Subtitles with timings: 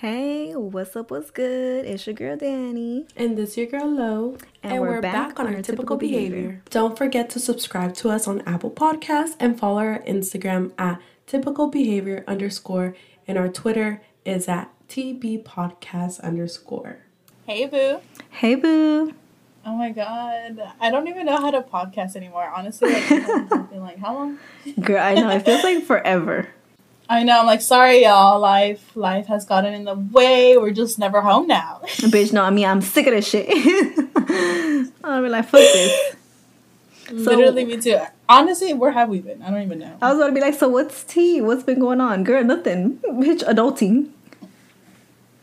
[0.00, 1.10] Hey, what's up?
[1.10, 1.84] What's good?
[1.84, 3.10] It's your girl Dani.
[3.16, 4.36] And this your girl Lo.
[4.62, 6.62] And we're back on our typical behavior.
[6.70, 11.66] Don't forget to subscribe to us on Apple Podcasts and follow our Instagram at typical
[11.66, 12.94] behavior underscore.
[13.26, 16.98] And our Twitter is at TB podcast underscore.
[17.44, 17.98] Hey, boo.
[18.30, 19.14] Hey, boo.
[19.66, 20.74] Oh my god.
[20.80, 22.52] I don't even know how to podcast anymore.
[22.56, 24.38] Honestly, like, I've like, how long?
[24.80, 25.28] Girl, I know.
[25.30, 26.50] It feels like forever.
[27.08, 27.40] I know.
[27.40, 28.38] I'm like, sorry, y'all.
[28.38, 30.56] Life, life has gotten in the way.
[30.58, 31.80] We're just never home now.
[31.86, 33.48] Bitch, no, I mean, I'm sick of this shit.
[35.04, 36.16] I'll be like, fuck this.
[37.10, 37.98] Literally, me too.
[38.28, 39.40] Honestly, where have we been?
[39.42, 39.96] I don't even know.
[40.02, 41.40] I was gonna be like, so what's tea?
[41.40, 42.22] What's been going on?
[42.24, 42.98] Girl, nothing.
[42.98, 44.10] Bitch, adulting.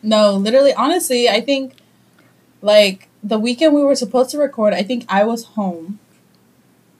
[0.04, 1.78] No, literally, honestly, I think
[2.62, 6.00] like the weekend we were supposed to record, I think I was home.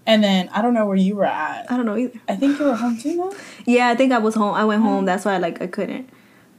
[0.08, 1.72] And then I don't know where you were at.
[1.72, 2.20] I don't know either.
[2.28, 3.36] I think you were home too, no?
[3.66, 4.54] Yeah, I think I was home.
[4.54, 5.04] I went home.
[5.04, 5.08] Mm.
[5.08, 6.10] That's why, like, I couldn't.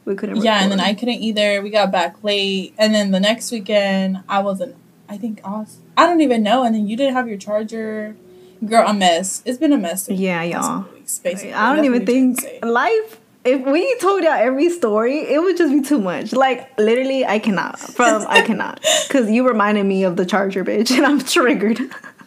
[0.05, 0.37] We couldn't.
[0.43, 0.81] Yeah, and then.
[0.81, 1.63] I couldn't either.
[1.63, 4.77] We got back late, and then the next weekend I wasn't.
[5.09, 5.79] I think I was.
[5.97, 6.65] I don't even know.
[6.65, 8.17] And then you didn't have your charger.
[8.65, 9.43] Girl, a mess.
[9.45, 10.09] It's been a mess.
[10.09, 10.87] Yeah, y'all.
[10.95, 11.53] weeks, basically.
[11.53, 13.21] I don't That's even what we trying to think life.
[13.45, 16.33] If we told y'all every story, it would just be too much.
[16.33, 17.79] Like literally, I cannot.
[17.79, 21.81] From I cannot, because you reminded me of the charger, bitch, and I'm triggered.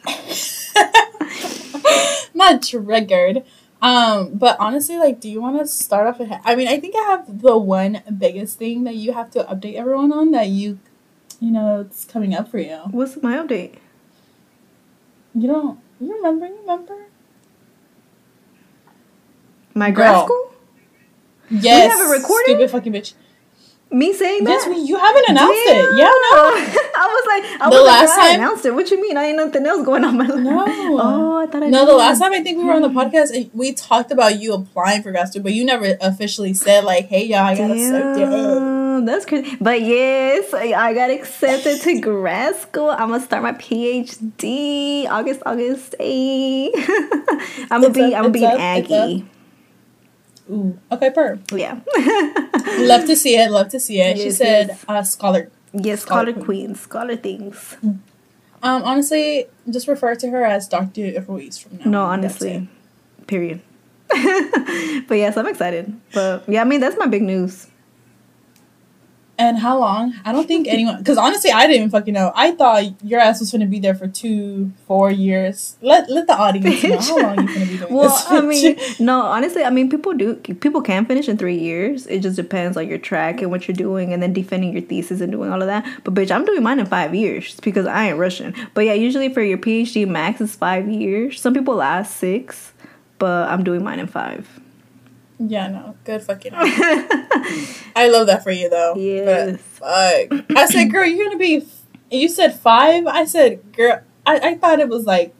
[2.33, 3.43] not triggered.
[3.81, 6.41] Um, but honestly, like, do you want to start off ahead?
[6.43, 9.75] I mean, I think I have the one biggest thing that you have to update
[9.75, 10.79] everyone on that you,
[11.39, 12.77] you know, it's coming up for you.
[12.91, 13.75] What's my update?
[15.33, 15.79] You don't.
[16.01, 16.47] You remember?
[16.47, 16.95] You remember?
[19.73, 19.95] My Girl.
[19.95, 20.53] grad school?
[21.49, 21.85] Yes.
[21.85, 22.45] We have it recorded?
[22.45, 23.13] Stupid fucking bitch.
[23.91, 24.51] Me saying that?
[24.51, 25.97] Yes, we, you haven't announced it.
[25.97, 26.11] Yeah, no.
[26.95, 28.75] I was like, I The was last like, I time- announced it.
[28.75, 29.17] What you mean?
[29.17, 30.43] I ain't nothing else going on my life.
[30.43, 30.99] No.
[31.01, 33.33] Oh, I thought I No, the last time I think we were on the podcast,
[33.35, 37.07] and we talked about you applying for grad school, but you never officially said like,
[37.07, 39.55] "Hey, y'all, I got accepted." Damn, that's crazy.
[39.61, 42.89] But yes, I I got accepted to grad school.
[42.89, 46.71] I'm gonna start my PhD August August 8.
[47.71, 49.25] I'm gonna be up, I'm gonna be an up, Aggie.
[50.49, 51.39] Ooh, okay, per.
[51.53, 51.79] Yeah.
[52.79, 53.51] Love to see it.
[53.51, 54.17] Love to see it.
[54.17, 54.85] she said, yes.
[54.87, 57.77] uh, "Scholar." yes, Scholar scholar queen, scholar things.
[58.61, 61.85] Um, honestly, just refer to her as Doctor Ruiz from now.
[61.85, 62.19] No, on.
[62.19, 62.67] Honestly.
[63.27, 63.61] Period.
[64.09, 65.93] but yes, I'm excited.
[66.13, 67.67] But yeah, I mean that's my big news.
[69.39, 70.15] And how long?
[70.25, 70.97] I don't think anyone.
[70.97, 72.33] Because honestly, I didn't even fucking know.
[72.35, 75.77] I thought your ass was gonna be there for two, four years.
[75.81, 78.25] Let let the audience know how long you gonna be doing Well.
[78.27, 82.05] I mean, no, honestly, I mean, people do, people can finish in three years.
[82.07, 85.21] It just depends on your track and what you're doing, and then defending your thesis
[85.21, 85.87] and doing all of that.
[86.03, 88.53] But bitch, I'm doing mine in five years because I ain't rushing.
[88.73, 91.39] But yeah, usually for your PhD, max is five years.
[91.39, 92.73] Some people last six,
[93.19, 94.59] but I'm doing mine in five.
[95.39, 96.51] Yeah, no, good fucking.
[96.55, 98.95] I love that for you though.
[98.95, 99.51] Yes.
[99.79, 100.57] But fuck.
[100.57, 101.65] I said, girl, you're gonna be.
[102.11, 103.07] You said five.
[103.07, 105.33] I said, girl, I, I thought it was like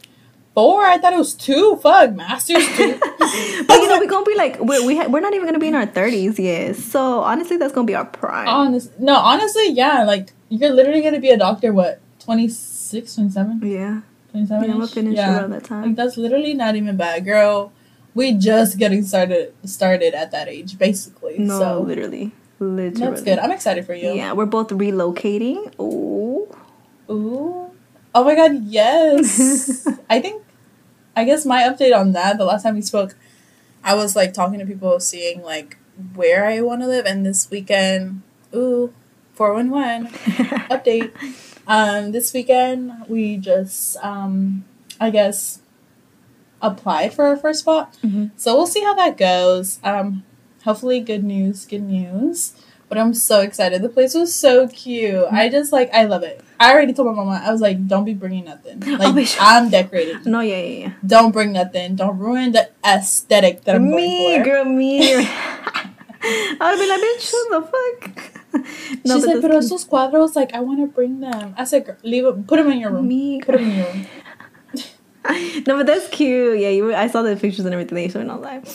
[0.53, 0.83] four.
[0.85, 1.77] I thought it was two.
[1.81, 2.99] Fuck, masters two.
[3.67, 5.67] But you know, we're gonna be like, we're we ha- we're not even gonna be
[5.67, 6.75] in our thirties yet.
[6.77, 8.47] So honestly, that's gonna be our prime.
[8.47, 10.03] Honest, no, honestly, yeah.
[10.03, 11.73] Like you're literally gonna be a doctor.
[11.73, 13.59] What 26, 27?
[13.63, 15.95] yeah, 27 yeah, I'm gonna finish around that Like time.
[15.95, 17.71] that's literally not even bad, girl.
[18.19, 21.39] We just getting started started at that age, basically.
[21.39, 22.99] No, so literally, literally.
[22.99, 23.39] that's good.
[23.39, 24.11] I'm excited for you.
[24.11, 25.71] Yeah, we're both relocating.
[25.79, 26.53] Oh.
[27.09, 27.71] Ooh.
[28.13, 29.87] Oh my god, yes.
[30.09, 30.43] I think
[31.15, 33.15] I guess my update on that, the last time we spoke,
[33.85, 35.77] I was like talking to people seeing like
[36.13, 38.21] where I want to live and this weekend,
[38.53, 38.93] ooh,
[39.35, 40.11] 411
[40.67, 41.15] update.
[41.67, 44.65] Um this weekend we just um
[44.99, 45.61] I guess
[46.61, 47.95] applied for our first spot.
[48.03, 48.31] Mhm.
[48.35, 49.79] So we'll see how that goes.
[49.83, 50.23] Um
[50.63, 52.53] hopefully good news, good news.
[52.89, 53.83] But I'm so excited.
[53.83, 55.25] The place was so cute.
[55.31, 56.41] I just like I love it.
[56.59, 57.39] I already told my mama.
[57.45, 58.79] I was like, "Don't be bringing nothing.
[58.99, 59.37] Like bitch.
[59.39, 60.25] I'm decorated.
[60.25, 60.91] No, yeah, yeah, yeah.
[61.05, 61.95] Don't bring nothing.
[61.95, 65.13] Don't ruin the aesthetic that I'm me, going for." girl, me.
[66.21, 69.05] I would be like, bitch, what the fuck?
[69.05, 72.25] She's like, "Pero esos cuadros, like I want to bring them." I said, "Girl, "Leave
[72.25, 72.47] it.
[72.47, 73.07] Put them in your room.
[73.07, 74.05] Me, Put them in your room."
[75.67, 76.59] no, but that's cute.
[76.59, 76.85] Yeah, you.
[76.85, 78.65] Were, I saw the pictures and everything they showed, and I was like,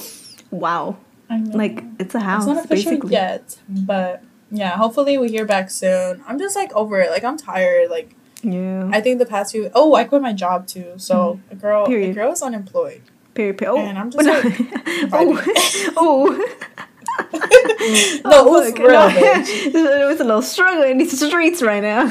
[0.51, 0.97] wow,
[1.31, 1.57] I know.
[1.57, 3.13] like it's a house, it's not official basically.
[3.13, 4.71] yet, but yeah.
[4.77, 6.23] Hopefully we hear back soon.
[6.29, 7.11] I'm just like over it.
[7.11, 7.91] Like I'm tired.
[7.91, 8.89] Like Yeah.
[8.93, 9.71] I think the past few.
[9.75, 10.93] Oh, I quit my job too.
[10.97, 11.93] So a girl, Mm-hmm.
[11.93, 12.11] Period.
[12.11, 13.03] a girl is unemployed.
[13.35, 13.75] period, period.
[13.75, 14.45] Oh, And I'm just, like,
[15.13, 15.43] oh,
[15.97, 16.57] oh.
[17.33, 17.41] No,
[18.25, 19.09] Oh, it was real, No.
[19.09, 19.47] bitch.
[20.11, 22.11] it's a little struggle in these streets right now.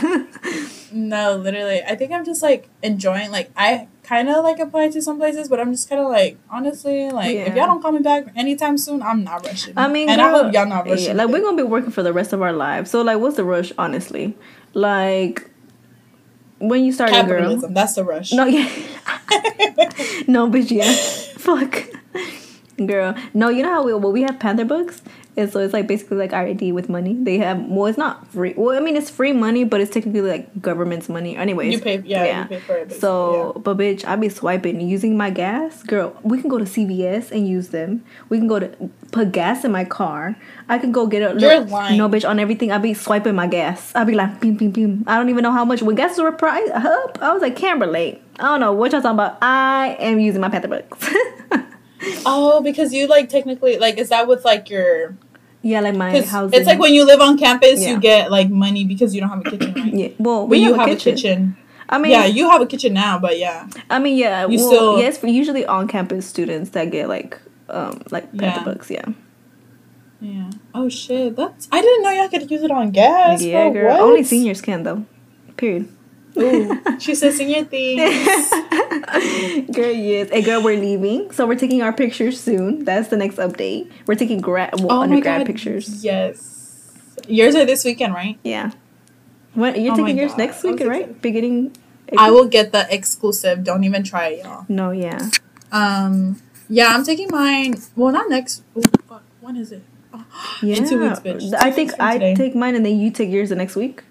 [0.92, 1.82] No, literally.
[1.82, 5.48] I think I'm just like enjoying like I kind of like apply to some places,
[5.48, 8.78] but I'm just kind of like honestly, like if y'all don't call me back anytime
[8.78, 9.74] soon, I'm not rushing.
[9.78, 11.08] I mean, and girl, I hope y'all not rushing.
[11.08, 12.92] Yeah, like we're gonna be working for the rest of our lives.
[12.92, 13.72] So like, what's the rush?
[13.78, 14.36] Honestly,
[14.74, 15.50] like
[16.60, 17.40] when you started, girl.
[17.40, 17.74] capitalism.
[17.74, 18.32] That's the rush.
[18.34, 18.70] No, yeah.
[20.28, 20.94] no, bitch, yeah.
[21.38, 21.84] Fuck.
[22.86, 23.16] Girl.
[23.34, 25.02] No, you know how we well we have Panther books?
[25.36, 27.16] And so it's like basically like RID with money.
[27.20, 30.22] They have well it's not free well I mean it's free money, but it's technically
[30.22, 31.36] like government's money.
[31.36, 31.74] Anyways.
[31.74, 32.92] You pay, yeah, you pay for it.
[32.94, 35.82] So but bitch, I be swiping using my gas.
[35.84, 38.04] Girl, we can go to CVS and use them.
[38.30, 38.68] We can go to
[39.12, 40.36] put gas in my car.
[40.70, 41.98] I can go get a You're look, lying.
[41.98, 43.92] No bitch, on everything I be swiping my gas.
[43.96, 45.04] I be like beam beam beam.
[45.08, 47.18] I don't even know how much when gas were price up.
[47.22, 48.22] I was like, can't relate.
[48.40, 49.38] I don't know what y'all talking about.
[49.42, 51.10] I am using my Panther books.
[52.26, 55.18] Oh, because you like technically like is that with like your?
[55.64, 56.52] Yeah, like my house.
[56.54, 57.92] It's like when you live on campus, Yeah.
[57.92, 59.94] you get like money because you don't have a kitchen, right?
[59.94, 60.08] yeah.
[60.20, 61.58] Well, But we you have, have a kitchen.
[61.90, 63.68] I mean, yeah, you have a kitchen now, but yeah.
[63.90, 64.48] I mean, yeah.
[64.48, 67.40] You well, still- yes, for usually on campus students that get like,
[67.70, 68.64] um, like Panther Yeah.
[68.64, 68.90] books.
[68.92, 69.06] Yeah.
[70.22, 70.50] Yeah.
[70.74, 73.42] Oh shit, that's I didn't know y'all could use it on gas.
[73.44, 73.74] yeah, bro.
[73.74, 73.92] girl.
[73.92, 74.00] What?
[74.02, 75.06] Only seniors can though.
[75.58, 75.88] Period.
[76.38, 78.00] Ooh, she said senior things.
[79.72, 80.30] girl, yes.
[80.30, 82.86] Hey, girl, we're leaving, so we're taking our pictures soon.
[82.86, 83.92] That's the next update.
[84.08, 86.04] We're taking grad, well, oh my undergrad god, pictures.
[86.04, 87.16] Yes.
[87.28, 88.38] Yours are this weekend, right?
[88.44, 88.72] Yeah.
[89.54, 91.22] What you're Oh taking yours God, next weekend, right?
[91.22, 91.76] Beginning.
[92.18, 93.64] I will get the exclusive.
[93.64, 94.66] Don't even try it, y'all.
[94.68, 95.30] No, yeah.
[95.72, 97.76] Um, yeah, I'm taking mine.
[97.96, 98.64] Well, not next.
[98.76, 99.24] Oh, fuck.
[99.42, 99.84] When is it?
[100.14, 100.26] Oh,
[100.62, 100.78] Yeah.
[100.78, 101.52] In two weeks, bitch.
[101.52, 102.36] Two I think I today.
[102.36, 104.04] take mine and then you take yours the next week.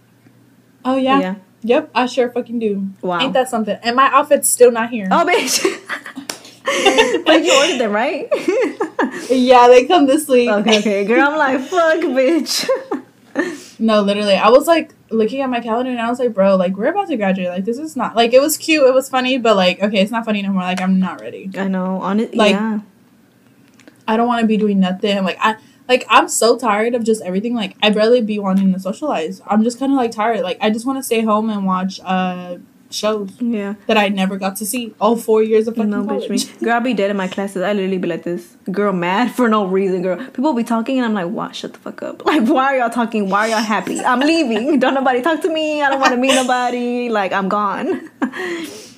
[0.85, 1.21] Oh yeah.
[1.21, 1.35] Yeah.
[1.63, 1.91] Yep.
[1.95, 2.89] I sure fucking do.
[3.03, 3.21] Wow.
[3.21, 3.79] Ain't that something?
[3.83, 5.07] And my outfit's still not here.
[5.11, 5.63] Oh, bitch.
[7.25, 8.29] but you ordered them, right?
[9.31, 10.49] Yeah, they come this week.
[10.51, 11.05] okay, okay.
[11.05, 12.69] Girl, I'm like, fuck, bitch.
[13.79, 14.35] No, literally.
[14.35, 17.09] I was like looking at my calendar and I was like, bro, like we're about
[17.09, 17.49] to graduate.
[17.49, 20.11] Like this is not like it was cute, it was funny, but like okay, it's
[20.13, 20.63] not funny no more.
[20.63, 21.51] Like I'm not ready.
[21.57, 22.01] I know.
[22.01, 22.81] On it, Like- yeah.
[24.07, 25.25] I don't want to be doing nothing.
[25.25, 25.57] Like I
[25.89, 27.55] like I'm so tired of just everything.
[27.55, 29.43] Like I barely be wanting to socialize.
[29.47, 30.41] I'm just kind of like tired.
[30.41, 32.59] Like I just want to stay home and watch uh
[32.91, 33.75] shows Yeah.
[33.87, 36.39] that I never got to see all four years of fucking No, bitch, me.
[36.39, 36.59] college.
[36.63, 37.63] Girl, I'll be dead in my classes.
[37.63, 38.55] I literally be like this.
[38.71, 40.19] Girl, mad for no reason, girl.
[40.27, 41.57] People be talking and I'm like, what?
[41.57, 42.23] Shut the fuck up.
[42.33, 43.31] Like, why are y'all talking?
[43.31, 43.99] Why are y'all happy?
[44.05, 44.79] I'm leaving.
[44.79, 45.81] Don't nobody talk to me.
[45.81, 47.09] I don't want to meet nobody.
[47.09, 48.11] Like, I'm gone.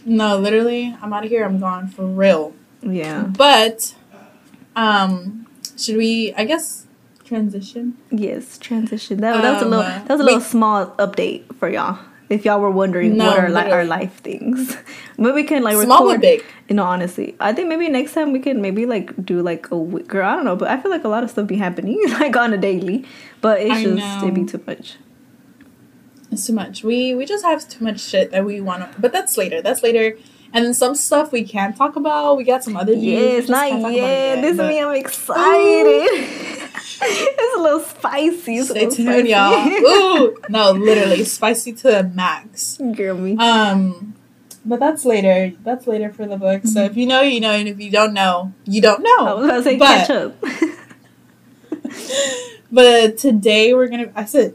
[0.05, 1.45] no, literally, I'm out of here.
[1.45, 2.53] I'm gone for real.
[2.83, 3.23] yeah.
[3.23, 3.95] But
[4.75, 5.44] um,
[5.77, 6.33] should we?
[6.37, 6.87] I guess
[7.25, 7.97] transition.
[8.11, 9.19] Yes, transition.
[9.21, 11.99] That, that was a Um, little that was a little small update for y'all.
[12.31, 14.77] If y'all were wondering No, what are like our life things,
[15.19, 16.21] maybe we can like Small record.
[16.23, 16.45] big.
[16.69, 19.77] You know, honestly, I think maybe next time we can maybe like do like a
[19.79, 20.09] week.
[20.09, 22.35] Girl, I don't know, but I feel like a lot of stuff be happening like
[22.37, 23.05] on a daily,
[23.43, 24.29] but it's I just know.
[24.29, 24.97] it be too much.
[26.33, 26.83] It's too much.
[26.83, 29.01] We we just have too much shit that we want to.
[29.01, 29.61] But that's later.
[29.63, 30.17] That's later.
[30.55, 32.37] And then some stuff we can't talk about.
[32.37, 33.03] We got some other news.
[33.03, 34.41] we Yes, not about yet.
[34.41, 36.09] This but me, I'm excited.
[37.03, 38.57] it's a little spicy.
[38.59, 39.67] It's Stay tuned, y'all.
[39.69, 42.79] Ooh, no, literally spicy to the max.
[42.95, 43.37] Girl, me.
[43.37, 44.15] Um,
[44.65, 45.53] but that's later.
[45.65, 46.63] That's later for the book.
[46.67, 49.27] So if you know, you know, and if you don't know, you don't know.
[49.27, 50.37] I was about to say but- catch up.
[52.73, 54.11] But today we're gonna.
[54.17, 54.55] I said,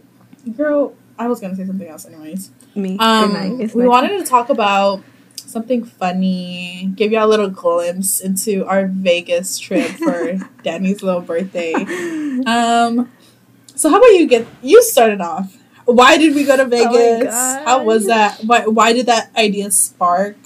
[0.58, 2.52] girl, I was gonna say something else, anyways.
[2.76, 2.98] me.
[2.98, 3.54] Good Um, night.
[3.62, 3.90] It's we night.
[3.90, 5.02] wanted to talk about
[5.50, 11.74] something funny, give y'all a little glimpse into our Vegas trip for Dani's little birthday.
[12.46, 13.12] Um,
[13.76, 15.56] so how about you get you started off?
[15.86, 17.34] Why did we go to Vegas?
[17.34, 18.40] how was that?
[18.46, 20.38] Why why did that idea spark?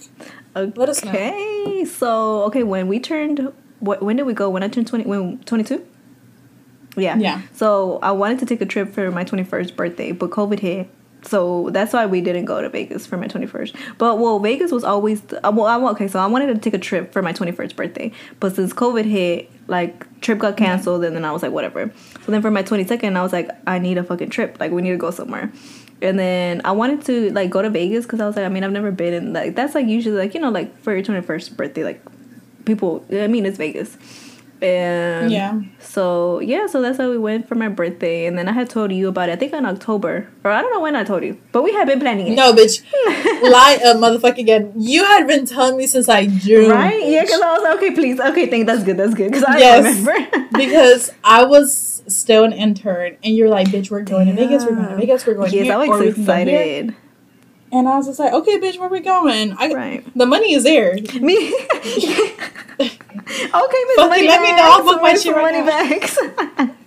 [0.56, 1.12] Let us know.
[1.12, 4.02] Okay, so okay, when we turned, what?
[4.04, 4.50] When did we go?
[4.50, 5.86] When I turned twenty, when twenty two.
[6.96, 7.18] Yeah.
[7.18, 7.42] Yeah.
[7.54, 10.90] So I wanted to take a trip for my twenty first birthday, but COVID hit.
[11.24, 13.76] So that's why we didn't go to Vegas for my 21st.
[13.98, 15.66] But well, Vegas was always the, uh, well.
[15.68, 18.74] I, okay, so I wanted to take a trip for my 21st birthday, but since
[18.74, 21.92] COVID hit, like trip got canceled, and then I was like, whatever.
[22.26, 24.58] So then for my 22nd, I was like, I need a fucking trip.
[24.60, 25.52] Like we need to go somewhere.
[26.02, 28.64] And then I wanted to like go to Vegas because I was like, I mean,
[28.64, 31.56] I've never been in like that's like usually like you know like for your 21st
[31.56, 32.02] birthday, like
[32.66, 33.06] people.
[33.12, 33.98] I mean, it's Vegas.
[34.64, 35.60] And Yeah.
[35.80, 38.94] so yeah, so that's how we went for my birthday, and then I had told
[38.94, 39.34] you about it.
[39.34, 41.86] I think in October, or I don't know when I told you, but we had
[41.86, 42.36] been planning it.
[42.36, 42.82] No, bitch,
[43.52, 44.72] lie a motherfucker again.
[44.78, 47.02] You had been telling me since like June, Right?
[47.06, 49.58] Yeah, because I was like, okay, please, okay, thank that's good, that's good, because I
[49.58, 49.84] Yes.
[49.84, 50.48] remember.
[50.56, 54.66] because I was still an intern, and you're like, "Bitch, we're going to Vegas.
[54.66, 55.26] We're going to Vegas.
[55.26, 56.96] We're going yes, here." I was we can go here." excited.
[57.74, 59.54] And I was just like, "Okay, bitch, where we going?
[59.60, 60.04] I, Right.
[60.16, 61.36] The money is there." Me.
[63.54, 65.66] okay, Miss Money let me know, I'll book my shit right Money.
[65.66, 66.18] Bags.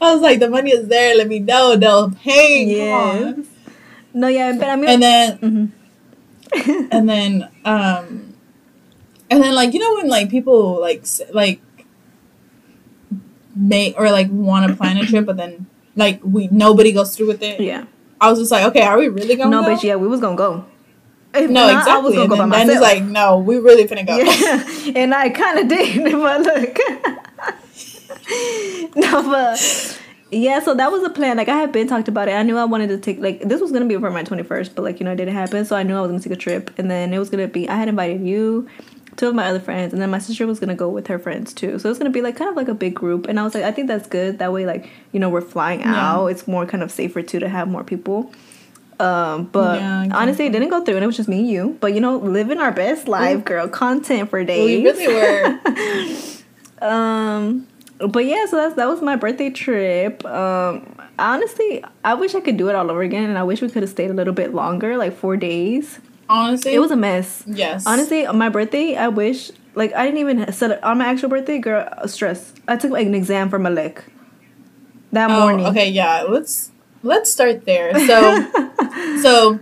[0.00, 1.16] I was like, "The money is there.
[1.16, 1.76] Let me know.
[1.76, 3.38] They'll pay." Yes.
[4.12, 5.38] No, yeah, but I mean, And then,
[6.52, 6.88] Mhm.
[6.92, 8.34] and then um,
[9.30, 11.60] and then like you know when like people like like
[13.56, 15.66] make or like want to plan a trip, but then
[15.96, 17.60] like we nobody goes through with it.
[17.60, 17.84] Yeah.
[18.20, 19.50] I was just like, okay, are we really going?
[19.50, 19.68] No, go?
[19.68, 19.82] bitch.
[19.82, 20.64] Yeah, we was gonna go.
[21.34, 21.92] If No, not, exactly.
[21.92, 22.68] I was gonna and go by then myself.
[22.68, 24.16] Dani's like, no, we really finna go.
[24.16, 26.78] Yeah, and I kind of did, but look.
[28.96, 30.00] no, but
[30.30, 31.36] yeah, so that was a plan.
[31.36, 32.32] Like I had been talked about it.
[32.32, 34.74] I knew I wanted to take like this was gonna be for my twenty first,
[34.74, 35.64] but like you know it didn't happen.
[35.64, 37.68] So I knew I was gonna take a trip, and then it was gonna be
[37.68, 38.68] I had invited you,
[39.16, 41.52] two of my other friends, and then my sister was gonna go with her friends
[41.52, 41.78] too.
[41.78, 43.26] So it's gonna be like kind of like a big group.
[43.28, 44.38] And I was like, I think that's good.
[44.38, 45.94] That way, like you know, we're flying Yeah.
[46.14, 46.26] out.
[46.28, 48.32] It's more kind of safer too to have more people.
[49.00, 51.76] Um, but Yeah, honestly, it didn't go through, and it was just me and you.
[51.80, 53.68] But you know, living our best life, girl.
[53.68, 54.64] Content for days.
[54.64, 55.60] We really were.
[56.82, 57.66] Um,
[57.98, 60.24] but yeah, so that's that was my birthday trip.
[60.24, 63.68] Um, honestly, I wish I could do it all over again, and I wish we
[63.70, 66.00] could have stayed a little bit longer, like four days.
[66.28, 67.44] Honestly, It was a mess.
[67.46, 67.84] yes.
[67.86, 71.28] Honestly, on my birthday, I wish like I didn't even set up on my actual
[71.28, 71.88] birthday, girl.
[71.90, 72.52] uh, Stress.
[72.68, 74.04] I took like an exam for Malek
[75.12, 75.66] that Oh, morning.
[75.66, 76.22] okay, yeah.
[76.28, 76.70] Let's
[77.04, 77.94] let's start there.
[78.06, 78.50] So,
[79.22, 79.60] so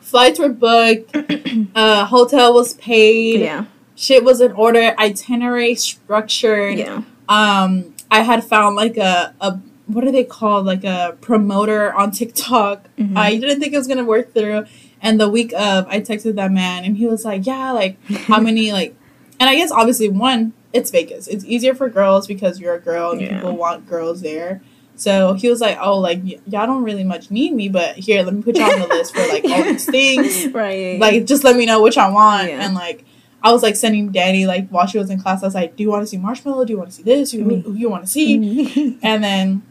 [0.00, 1.16] flights were booked.
[1.74, 3.40] Uh, hotel was paid.
[3.40, 3.64] Yeah.
[3.96, 4.94] Shit was in order.
[4.98, 6.78] Itinerary structured.
[6.78, 7.02] Yeah.
[7.28, 10.66] Um, I had found like a a what are they called?
[10.66, 12.88] Like a promoter on TikTok.
[12.96, 13.16] Mhm.
[13.16, 14.66] I didn't think it was gonna work through.
[15.02, 17.96] And the week of, I texted that man, and he was like, "Yeah, like
[18.28, 18.94] how many like."
[19.40, 21.26] And I guess obviously one, it's Vegas.
[21.28, 23.34] It's easier for girls because you're a girl and Yeah.
[23.34, 24.62] people want girls there.
[24.98, 28.22] So he was like, "Oh, like y- y'all don't really much need me, but here,
[28.24, 30.52] let me put y'all on the list for like all these things.
[30.52, 30.98] right.
[30.98, 32.64] Like, just let me know which I want." Yeah.
[32.64, 33.04] And like,
[33.40, 35.42] I was like sending Dani like while she was in class.
[35.42, 36.66] I was like, "Do you want to see Marshmello?
[36.66, 37.30] Do you want to see this?
[37.30, 37.90] Who, who you mm-hmm.
[37.90, 38.98] want to see?" Mm-hmm.
[39.06, 39.62] And then,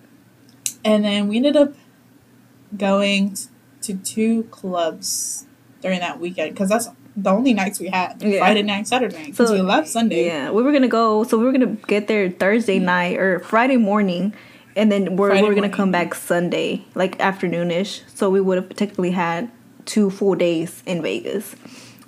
[0.85, 1.73] and then we ended up
[2.75, 3.49] going t-
[3.81, 5.45] to two clubs
[5.81, 8.39] during that weekend because that's the only nights we had Yeah.
[8.39, 9.25] Friday night, Saturday night.
[9.31, 10.25] Because So, we left Sunday.
[10.27, 11.23] Yeah, we were gonna go.
[11.23, 12.85] So we were gonna get there Thursday mm-hmm.
[12.85, 14.33] night or Friday morning,
[14.77, 15.71] and then we're Friday were gonna morning.
[15.71, 18.01] come back Sunday, like afternoonish.
[18.15, 19.49] So we would have technically had
[19.85, 21.55] two full days in Vegas.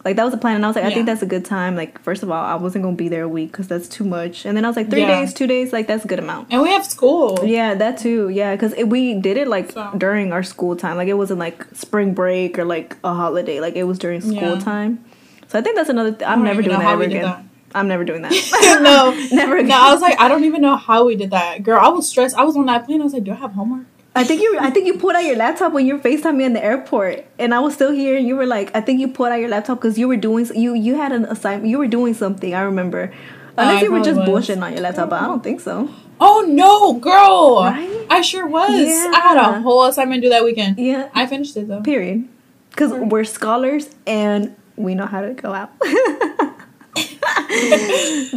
[0.05, 1.75] Like that was the plan, and I was like, I think that's a good time.
[1.75, 4.45] Like first of all, I wasn't gonna be there a week because that's too much,
[4.45, 5.19] and then I was like three Yeah.
[5.19, 6.47] days, two days, like that's a good amount.
[6.51, 7.39] And we have school.
[7.43, 8.29] Yeah, that too.
[8.29, 10.95] Yeah, because we did it like So- during our school time.
[10.95, 13.59] Like it wasn't like spring break or like a holiday.
[13.59, 14.59] Like it was during school Yeah.
[14.59, 15.03] time.
[15.49, 16.11] So I think that's another.
[16.11, 17.23] Th- I'm never doing that ever again.
[17.23, 17.43] that.
[17.75, 18.31] I'm never doing that.
[18.83, 19.69] no, never again.
[19.69, 19.75] no.
[19.77, 21.79] I was like, I don't even know how we did that, girl.
[21.79, 22.35] I was stressed.
[22.35, 23.01] I was on that plane.
[23.01, 23.85] I was like, Do I have homework?
[24.15, 24.57] I think you.
[24.59, 27.53] I think you pulled out your laptop when you Facetime me in the airport, and
[27.53, 28.17] I was still here.
[28.17, 30.47] And you were like, I think you pulled out your laptop because you were doing
[30.55, 30.73] you.
[30.73, 31.69] You had an assignment.
[31.69, 32.53] You were doing something.
[32.53, 33.13] I remember.
[33.57, 34.27] Unless I you were just was.
[34.29, 35.89] bullshitting on your laptop, but I don't think so.
[36.21, 37.61] Oh no, girl!
[37.63, 38.07] Right?
[38.09, 38.71] I sure was.
[38.71, 39.11] Yeah.
[39.13, 40.77] I had a whole assignment due that weekend.
[40.79, 41.09] Yeah.
[41.13, 41.81] I finished it though.
[41.81, 42.27] Period.
[42.71, 45.71] Because we're scholars and we know how to go out.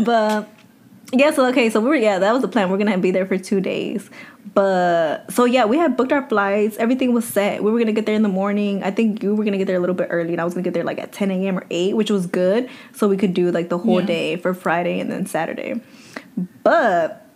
[0.04, 0.48] but
[1.12, 2.70] yeah, so okay, so we were yeah, that was the plan.
[2.70, 4.08] We're gonna be there for two days.
[4.54, 6.76] But so yeah, we had booked our flights.
[6.76, 7.62] Everything was set.
[7.62, 8.82] We were gonna get there in the morning.
[8.82, 10.64] I think you were gonna get there a little bit early, and I was gonna
[10.64, 11.58] get there like at 10 a.m.
[11.58, 12.68] or 8, which was good.
[12.92, 14.06] So we could do like the whole Yeah.
[14.06, 15.80] day for Friday and then Saturday.
[16.62, 17.26] But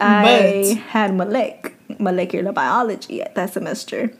[0.00, 4.12] I But- had Malek, molecular biology at that semester.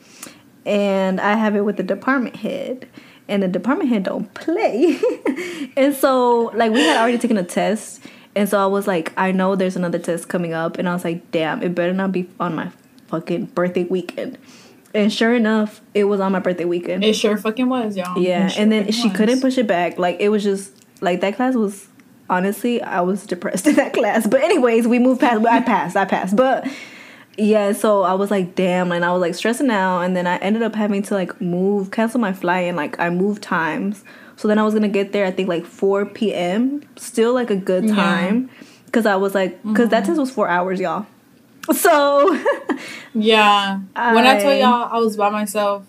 [0.66, 2.86] And I have it with the department head.
[3.28, 4.98] And the department head don't play.
[5.76, 8.00] and so like we had already taken a test.
[8.34, 10.78] And so I was like, I know there's another test coming up.
[10.78, 12.70] And I was like, damn, it better not be on my
[13.08, 14.38] fucking birthday weekend.
[14.94, 17.04] And sure enough, it was on my birthday weekend.
[17.04, 18.18] It sure fucking was, y'all.
[18.18, 19.16] Yeah, sure and then she was.
[19.16, 19.98] couldn't push it back.
[19.98, 21.88] Like it was just like that class was
[22.30, 24.26] honestly, I was depressed in that class.
[24.26, 25.42] But anyways, we moved past.
[25.42, 25.96] But I passed.
[25.96, 26.36] I passed.
[26.36, 26.66] But
[27.38, 30.36] yeah, so I was like, damn, and I was like stressing out, and then I
[30.38, 34.04] ended up having to like move, cancel my flight, and like I moved times.
[34.36, 36.82] So then I was gonna get there, I think like 4 p.m.
[36.96, 37.94] Still like a good Yeah.
[37.94, 38.50] time,
[38.86, 40.12] because I was like, because that mm-hmm.
[40.12, 41.06] test was four hours, y'all.
[41.72, 42.34] So
[43.14, 43.80] Yeah.
[43.94, 45.84] when I tell I- y'all I was by myself,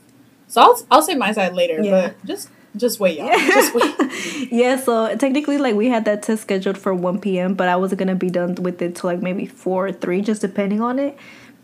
[0.47, 1.91] so I'll I'll say my side later, Yeah.
[1.91, 3.29] but just just wait, y'all.
[3.29, 3.95] Just wait.
[4.51, 7.99] yeah, so technically, like we had that test scheduled for one p.m., but I wasn't
[7.99, 11.17] gonna be done with it till like maybe four or three, just depending on it.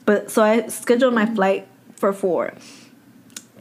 [0.05, 2.53] But so I scheduled my flight for four,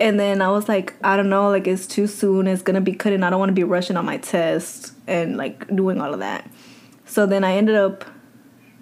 [0.00, 2.46] and then I was like, I don't know, like it's too soon.
[2.46, 3.22] It's gonna be cutting.
[3.22, 6.48] I don't want to be rushing on my test and like doing all of that.
[7.06, 8.04] So then I ended up,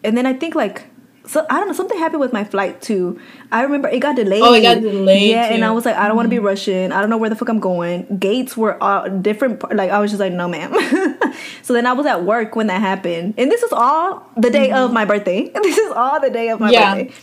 [0.05, 0.87] and then I think like.
[1.25, 1.73] So I don't know.
[1.73, 3.21] Something happened with my flight too.
[3.53, 4.43] I remember it got delayed.
[4.43, 5.65] Oh, it got delayed, Yeah, and.
[5.65, 6.47] I was like, I don't want to be mm-hmm.
[6.47, 6.91] rushing.
[6.91, 8.19] I don't know where the fuck I'm going.
[8.19, 9.63] Gates were all different.
[9.73, 10.73] Like I was just like, no, ma'am.
[11.63, 14.73] so then I was at work when that happened, and this is all the day
[14.73, 14.95] of mm-hmm.
[14.95, 15.53] my birthday.
[15.63, 16.97] This is all the day of my Yeah.
[16.97, 17.15] birthday.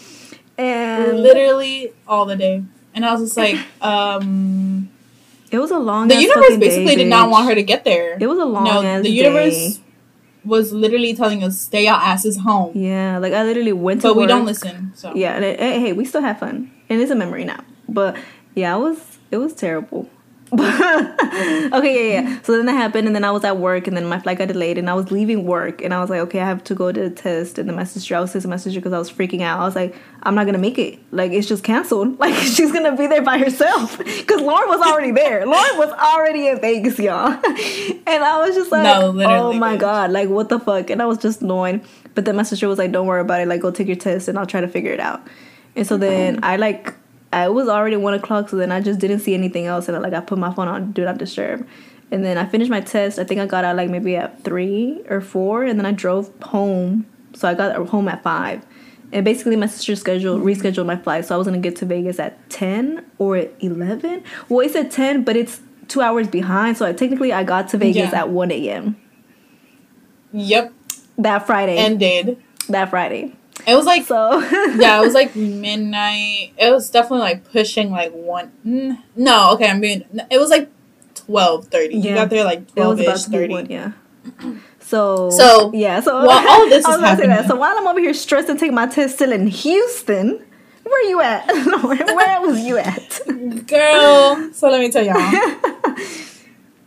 [0.59, 2.63] And Literally all the day.
[2.93, 4.89] And I was just like, um
[5.51, 6.07] It was a long.
[6.07, 8.17] the universe basically day, did not want her to get there.
[8.19, 9.83] It was a long no, the universe day.
[10.43, 14.17] was literally telling us stay our asses home, Yeah, like I literally went to but
[14.17, 14.91] we don't listen.
[14.95, 17.63] So Yeah, and it, hey, hey, we still have fun, and it's a memory now.
[17.87, 18.17] But
[18.55, 20.09] yeah, it was it was terrible.
[20.53, 22.41] okay, yeah, yeah.
[22.41, 24.47] So then that happened, and then I was at work, and then my flight got
[24.47, 26.91] delayed, and I was leaving work, and I was like, okay, I have to go
[26.91, 29.11] to the test, and then my sister, I was texting my sister because I was
[29.11, 29.59] freaking out.
[29.59, 30.99] I was like, I'm not gonna make it.
[31.11, 32.17] Like it's just canceled.
[32.19, 35.45] Like she's gonna be there by herself because Lauren was already there.
[35.45, 40.11] Lauren was already in Vegas, y'all, and I was just like, No, oh my god,
[40.11, 40.89] like what the fuck?
[40.89, 41.81] And I was just annoyed.
[42.15, 43.47] But then my sister was like, don't worry about it.
[43.47, 45.25] Like go take your test, and I'll try to figure it out.
[45.75, 46.93] And so then I like
[47.31, 50.13] I was already one o'clock, so then I just didn't see anything else, and like
[50.13, 51.67] I put my phone on do not disturb.
[52.11, 53.19] And then I finished my test.
[53.19, 56.31] I think I got out like maybe at three or four, and then I drove
[56.41, 57.05] home.
[57.33, 58.65] So I got home at five.
[59.11, 62.19] And basically, my sister scheduled rescheduled my flight, so I was gonna get to Vegas
[62.19, 64.23] at ten or eleven.
[64.49, 66.77] Well, it said ten, but it's two hours behind.
[66.77, 68.19] So I, technically, I got to Vegas Yeah.
[68.21, 68.95] at one a.m.
[70.31, 70.73] yep,
[71.17, 71.77] that Friday.
[71.77, 72.41] ended.
[72.69, 73.35] that Friday.
[73.67, 74.39] It was like So
[74.77, 76.53] yeah, it was like midnight.
[76.57, 78.51] It was definitely like pushing like one.
[79.15, 80.03] No, okay, I'm being.
[80.31, 80.69] It was like
[81.15, 81.95] twelve thirty.
[81.97, 83.53] You got there like twelve ish thirty.
[83.53, 83.91] one, yeah.
[84.79, 87.29] So, So, yeah, so while all this I is was say that.
[87.29, 90.43] happening- So while I'm over here stressed and taking my test still in Houston,
[90.83, 91.45] where you at?
[91.83, 93.19] where, where was you at?
[93.67, 95.15] Girl, so let me tell y'all.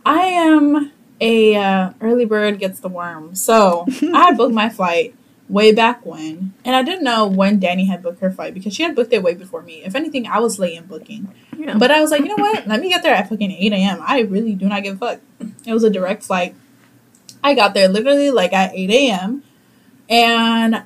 [0.05, 3.35] I am a uh, early bird gets the worm.
[3.35, 5.15] So I booked my flight
[5.49, 8.83] way back when, and I didn't know when Dani had booked her flight because she
[8.83, 9.83] had booked it way before me.
[9.83, 11.33] If anything, I was late in booking.
[11.57, 11.77] Yeah.
[11.77, 12.67] But I was like, you know what?
[12.67, 13.99] Let me get there at fucking 8 a.m.
[14.01, 15.21] I really do not give a fuck.
[15.65, 16.55] It was a direct flight.
[17.43, 19.43] I got there literally like at 8 a.m.
[20.09, 20.83] And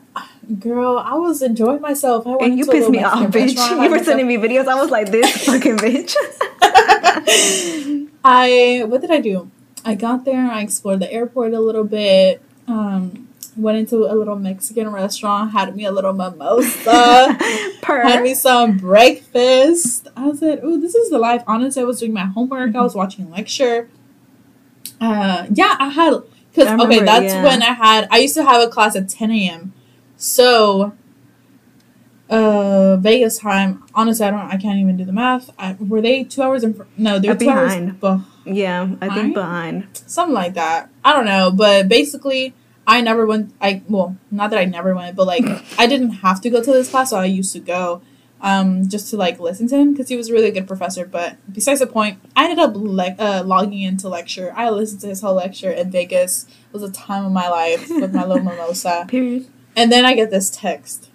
[0.60, 2.26] girl, I was enjoying myself.
[2.26, 3.58] I and you pissed me off, bitch.
[3.84, 4.68] You were sending me videos.
[4.68, 6.16] I was like, this fucking bitch.
[8.24, 9.52] I what did I do?
[9.86, 10.50] I got there.
[10.52, 12.42] I explored the airport a little bit.
[12.68, 13.27] Um,
[13.58, 15.52] went into a little Mexican restaurant.
[15.52, 17.34] Had me a little mimosa.
[17.84, 20.08] Had me some breakfast.
[20.16, 22.76] I said, "Ooh, this is the life." Honestly, I was doing my homework.
[22.76, 23.90] I was watching lecture.
[25.00, 26.14] Uh, yeah, I had
[26.54, 27.44] because okay, that's yeah.
[27.44, 28.08] when I had.
[28.12, 29.74] I used to have a class at ten a.m.
[30.18, 30.94] So,
[32.30, 33.84] uh, Vegas time.
[33.94, 34.40] Honestly, I don't.
[34.42, 35.50] I can't even do the math.
[35.58, 36.74] I, were they two hours in?
[36.74, 38.26] fr- No, they're two hours behind.
[38.46, 39.82] yeah, I think Behind?
[39.84, 39.88] behind.
[40.08, 40.90] something like that.
[41.04, 42.54] I don't know, but basically,
[42.88, 43.54] I never went.
[43.62, 45.44] I well, not that I never went, but like
[45.78, 48.02] I didn't have to go to this class, so I used to go,
[48.42, 51.06] um, just to like listen to him because he was a really good professor.
[51.06, 54.54] But besides the point, I ended up le- uh, logging into lecture.
[54.56, 56.46] I listened to his whole lecture in Vegas.
[56.46, 59.48] It was a time of my life with my little mimosa, Period.
[59.76, 61.10] and then I get this text.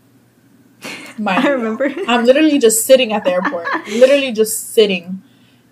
[1.19, 1.91] Mind I remember.
[2.07, 5.23] I'm literally just sitting at the airport, literally just sitting.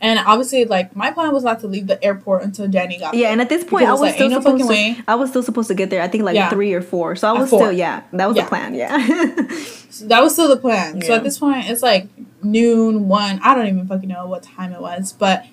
[0.03, 3.25] And obviously, like my plan was not to leave the airport until Dani got Yeah,
[3.25, 3.33] there.
[3.33, 4.69] and at this point, I was like, still no supposed to.
[4.69, 4.97] way.
[5.07, 6.01] I was still supposed to get there.
[6.01, 6.49] I think like Yeah.
[6.49, 7.17] three or four.
[7.17, 8.03] So I was still yeah.
[8.13, 8.45] That was Yeah.
[8.45, 8.75] the plan.
[8.75, 9.47] Yeah.
[9.93, 11.03] So that was still the plan.
[11.03, 12.07] So at this point, it's like
[12.45, 13.41] noon, one.
[13.43, 15.45] I don't even fucking know what time it was, but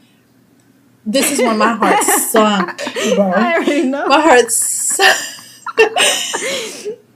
[1.08, 2.84] this is when my heart sunk,
[3.16, 3.32] bro.
[3.32, 4.06] I already know.
[4.08, 5.18] My heart sunk.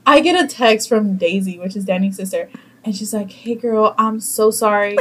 [0.04, 2.50] I get a text from Daisy, which is Dani's sister,
[2.84, 4.96] and she's like, "Hey, girl, I'm so sorry."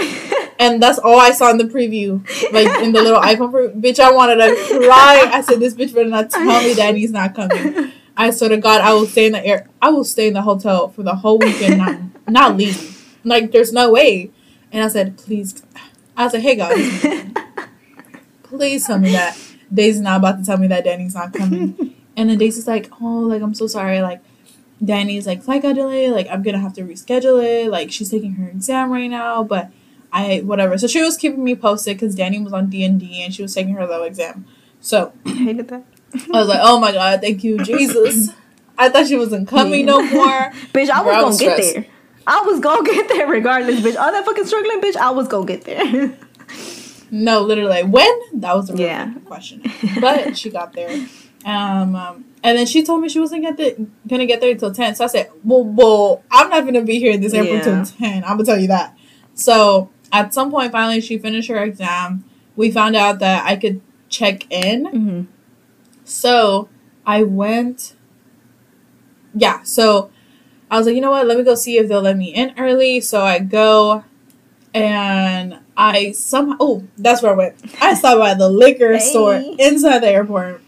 [0.61, 2.21] And that's all I saw in the preview,
[2.53, 3.49] like in the little iPhone.
[3.49, 5.27] Pre- bitch, I wanted to cry.
[5.33, 8.81] I said, "This bitch better not tell me Dani's not coming." I swear to God,
[8.81, 9.67] I will stay in the air.
[9.81, 12.77] I will stay in the hotel for the whole weekend, not not leave.
[13.23, 14.29] Like, there's no way.
[14.71, 15.63] And I said, "Please,"
[16.15, 16.77] I said, "Hey guys,
[18.43, 19.35] please tell me that
[19.73, 23.21] Daisy's not about to tell me that Dani's not coming." and then Daisy's like, "Oh,
[23.21, 24.21] like I'm so sorry, like."
[24.83, 27.69] Dani's like flight got delayed, like I'm gonna have to reschedule it.
[27.69, 29.69] Like she's taking her exam right now, but
[30.13, 30.77] I whatever.
[30.77, 33.41] So she was keeping me posted because Dani was on D and D and she
[33.41, 34.45] was taking her low exam.
[34.79, 35.85] So I hated that.
[36.33, 38.29] I was like, oh my god, thank you Jesus.
[38.77, 40.51] I thought she wasn't coming no more.
[40.73, 41.73] Bitch, I was gonna was get stressed.
[41.75, 41.85] there.
[42.27, 43.97] I was gonna get there regardless, bitch.
[43.99, 44.95] All that fucking struggling, bitch.
[44.95, 46.17] I was gonna get there.
[47.13, 49.13] No, literally, when that was a real Yeah.
[49.25, 49.61] question.
[49.99, 50.91] But she got there,
[51.45, 54.73] um, um, and then she told me she wasn't get the, gonna get there until
[54.73, 54.95] ten.
[54.95, 57.83] So I said, well, well, I'm not gonna be here in this airport Yeah.
[57.83, 58.23] till ten.
[58.23, 58.95] I'm gonna tell you that.
[59.33, 62.23] So at some point, finally, she finished her exam.
[62.55, 64.85] We found out that I could check in.
[64.85, 65.21] hmm
[66.03, 66.69] So
[67.05, 67.95] I went.
[69.33, 70.11] Yeah, so
[70.69, 71.25] I was like, you know what?
[71.27, 72.99] Let me go see if they'll let me in early.
[72.99, 74.03] So I go,
[74.73, 76.57] and I somehow.
[76.59, 77.55] Oh, that's where I went.
[77.81, 79.09] I stopped by the liquor Hey.
[79.09, 80.61] store inside the airport.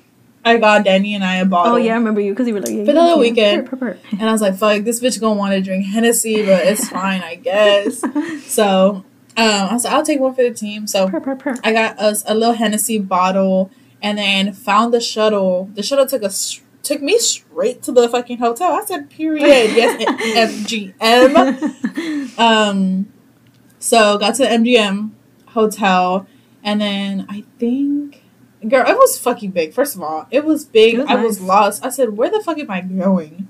[0.46, 1.74] I got Dani and I a bottle.
[1.74, 3.18] Oh yeah, I remember you because you were like, yeah, For the yeah, yeah.
[3.20, 3.68] weekend.
[3.70, 6.88] Purr, And I was like, fuck, this bitch gonna want to drink Hennessy, but it's
[6.90, 8.04] fine, I guess.
[8.48, 9.04] So
[9.36, 10.86] Um, I said I'll take one for the team.
[10.88, 11.56] So Purr, purr, purr.
[11.64, 15.70] I got us a little Hennessy bottle, and then found the shuttle.
[15.74, 18.74] The shuttle took us took me straight to the fucking hotel.
[18.74, 19.72] I said, period.
[19.74, 20.04] Yes,
[20.68, 22.38] MGM.
[22.38, 23.12] Um,
[23.80, 25.12] so got to the MGM
[25.48, 26.28] hotel,
[26.62, 28.24] and then I think,
[28.68, 29.74] girl, it was fucking big.
[29.74, 30.96] First of all, it was big.
[30.96, 31.86] It was I was lost.
[31.86, 33.48] I said, where the fuck am I going?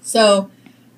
[0.00, 0.50] So,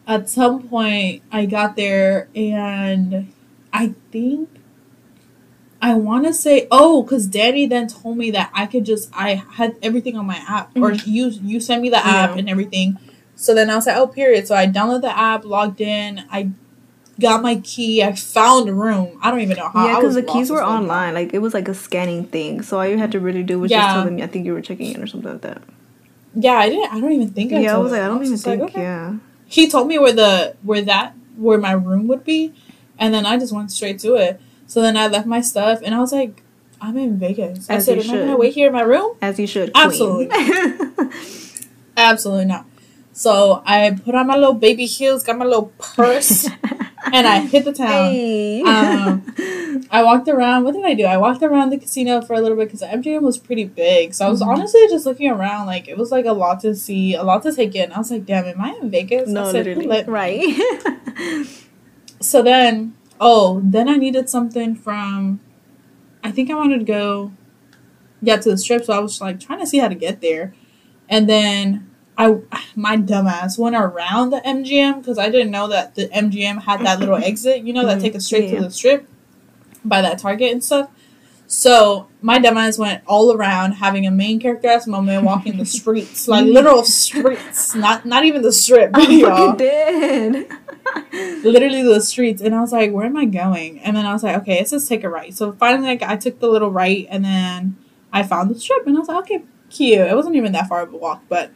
[0.06, 3.32] at some point, I got there, and
[3.72, 4.48] I think.
[5.80, 9.42] I want to say, oh, because Dani then told me that I could just, I
[9.54, 11.10] had everything on my app, or mm-hmm.
[11.10, 12.38] you you sent me the app Yeah.
[12.38, 12.98] and everything.
[13.34, 14.46] So then I was like, oh, period.
[14.46, 16.50] So I downloaded the app, logged in, I
[17.20, 19.18] got my key, I found a room.
[19.22, 19.88] I don't even know how.
[19.88, 21.14] Yeah, because the keys were online.
[21.14, 22.62] Like it was like a scanning thing.
[22.62, 23.94] So all you had to really do was just Yeah.
[23.94, 24.20] tell them.
[24.22, 25.62] I think you were checking in or something like that.
[26.34, 26.92] Yeah, I didn't.
[26.92, 27.60] I don't even think I.
[27.60, 28.02] yeah, I was like.
[28.02, 28.70] I don't even just like, think.
[28.70, 28.82] okay.
[28.82, 29.16] Yeah.
[29.46, 32.54] He told me where the where that where my room would be,
[32.98, 34.40] and then I just went straight to it.
[34.66, 36.42] So then I left my stuff, and I was like,
[36.80, 37.68] I'm in Vegas.
[37.70, 39.16] I said, you am I gonna wait here in my room?
[39.22, 39.72] As you should.
[39.72, 39.84] Queen.
[39.86, 40.28] Absolutely.
[41.96, 42.66] Absolutely not.
[43.12, 46.48] So I put on my little baby heels, got my little purse,
[47.12, 48.12] and I hit the town.
[48.12, 48.62] hey.
[48.62, 50.64] Um, I walked around.
[50.64, 51.04] What did I do?
[51.04, 54.14] I walked around the casino for a little bit because the MGM was pretty big.
[54.14, 54.46] So I was Mhm.
[54.48, 55.66] honestly just looking around.
[55.66, 57.92] Like it was like a lot to see, a lot to take in.
[57.92, 59.28] I was like, damn, am I in Vegas?
[59.28, 60.04] no, I said, literally.
[60.04, 61.46] Right.
[62.22, 65.40] So then, oh, then I needed something from.
[66.24, 67.32] I think I wanted to go,
[68.22, 68.84] yeah, to the strip.
[68.84, 70.54] So I was like trying to see how to get there,
[71.08, 72.38] and then I,
[72.76, 77.00] my dumbass went around the MGM because I didn't know that the MGM had that
[77.00, 77.62] little exit.
[77.64, 78.02] You know that Mhm.
[78.02, 78.58] take us straight Yeah.
[78.60, 79.08] to the strip,
[79.84, 80.88] by that Target and stuff.
[81.48, 86.26] So my dumbass went all around having a main character ass moment, walking the streets,
[86.28, 90.46] like literal streets, not not even the strip, fucking dead.
[91.44, 92.42] literally the streets.
[92.42, 93.78] And i was like where am i going?
[93.80, 95.34] And then i was like okay it says take a right.
[95.34, 97.76] So finally like i took the little right and then
[98.12, 99.98] i found the strip and i was like okay cute.
[100.00, 101.50] It wasn't even that far of a walk but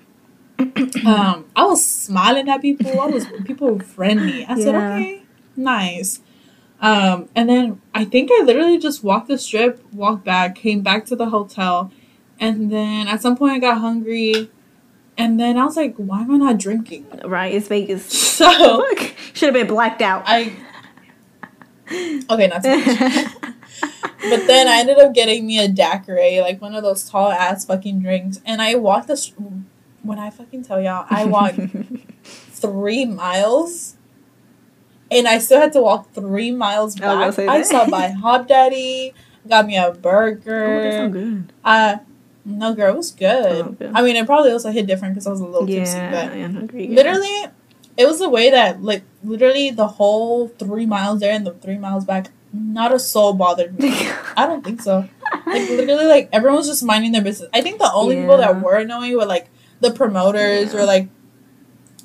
[1.07, 2.99] um i was smiling at people.
[3.01, 4.45] I was people were friendly.
[4.47, 4.95] I said Yeah.
[4.97, 5.23] okay
[5.57, 6.21] nice.
[6.81, 11.05] Um and then i think i literally just walked the strip walked back came back
[11.07, 11.91] to the hotel
[12.39, 14.51] and then at some point i got hungry
[15.19, 17.55] and then i was like why am i not drinking right.
[17.55, 18.05] It's Vegas.
[18.37, 18.85] so
[19.35, 20.23] Should have been blacked out.
[20.27, 20.53] I
[22.31, 23.27] okay, not too much.
[24.29, 27.65] But then I ended up getting me a daiquiri, like one of those tall ass
[27.67, 29.33] fucking drinks, and I walked this.
[30.03, 31.59] When I fucking tell y'all, I walked
[32.25, 33.95] three miles,
[35.13, 37.39] and I still had to walk three miles I back.
[37.39, 37.67] I that.
[37.67, 39.13] stopped by Hopdoddy,
[39.49, 41.09] got me a Oh, that burger.
[41.09, 41.53] good.
[41.65, 41.99] uh,
[42.47, 43.45] no, girl, it was good.
[43.67, 43.91] Oh, okay.
[43.93, 46.55] I mean, it probably also hit different because I was a little tipsy, but I'm
[46.55, 46.87] hungry.
[46.87, 46.95] yeah.
[46.95, 47.47] literally
[47.97, 51.79] it was the way that like literally the whole three miles there and the three
[51.79, 53.89] miles back not a soul bothered me
[54.37, 55.09] i don't think so
[55.47, 58.61] like literally like everyone was just minding their business i think the only people that
[58.63, 59.49] were annoying were like
[59.81, 61.09] the promoters or like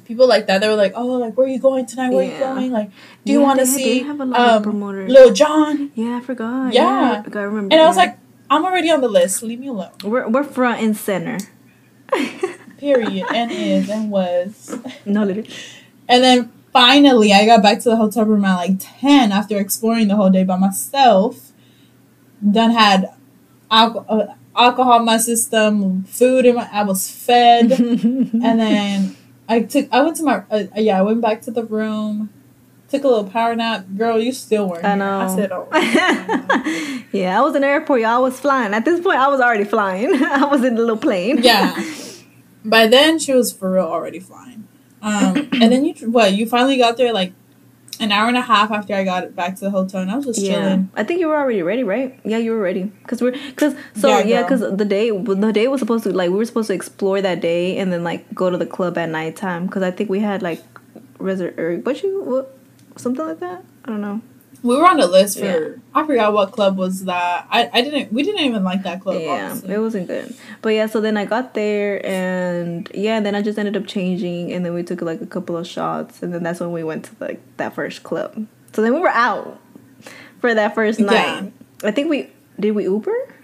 [0.06, 2.34] people like that they were like oh like where are you going tonight where Yeah.
[2.34, 2.92] are you going like
[3.26, 5.12] do you want to see have a lot um, of promoters.
[5.12, 6.74] lil john yeah, I forgot.
[6.74, 7.24] Yeah.
[7.26, 7.74] I remember.
[7.74, 8.18] and i was like
[8.52, 11.40] i'm already on the list leave me alone we're we're front and center.
[12.82, 15.50] period and is and was no, literally.
[16.10, 20.10] And then finally, I got back to the hotel room at like 10 after exploring
[20.10, 21.52] the whole day by myself.
[22.42, 23.14] Then had
[23.72, 27.72] alco- uh, alcohol in my system, food in my, I was fed.
[27.80, 29.16] and then
[29.48, 32.30] I took, I went to my, uh, yeah, I went back to the room,
[32.92, 33.86] took a little power nap.
[33.98, 34.98] Girl, you still weren't I here.
[34.98, 35.20] know.
[35.22, 35.68] I said, oh.
[37.12, 38.02] yeah, I was in the airport.
[38.02, 38.74] Y'all I was flying.
[38.74, 40.24] At this point, I was already flying.
[40.24, 41.42] I was in the little plane.
[41.42, 41.74] yeah.
[42.64, 44.68] By then, she was for real already flying.
[45.02, 47.34] Um, and then you, what, you finally got there like
[48.00, 50.26] an hour and a half after I got back to the hotel, and I was
[50.26, 50.92] just Yeah, chilling.
[50.96, 52.20] I think you were already ready, right?
[52.24, 52.92] Yeah, you were ready.
[53.08, 56.30] Cause we're, cause so Yeah, yeah, cause the day, the day was supposed to like
[56.30, 59.10] we were supposed to explore that day and then like go to the club at
[59.10, 59.68] nighttime.
[59.70, 60.62] Cause I think we had like
[61.18, 62.58] reserve or what you what
[62.98, 63.64] something like that.
[63.86, 64.22] I don't know.
[64.64, 65.70] We were on the list for Yeah.
[65.96, 67.48] I forgot what club was that.
[67.50, 69.20] I, I didn't we didn't even like that club.
[69.20, 69.74] yeah, honestly.
[69.74, 70.36] it wasn't good.
[70.62, 74.54] But yeah, so then I got there and yeah, then I just ended up changing
[74.54, 77.06] and then we took like a couple of shots and then that's when we went
[77.06, 78.46] to like that first club.
[78.74, 79.60] So then we were out
[80.40, 81.06] for that first Yeah.
[81.08, 81.54] night.
[81.84, 83.36] I think we did we Uber?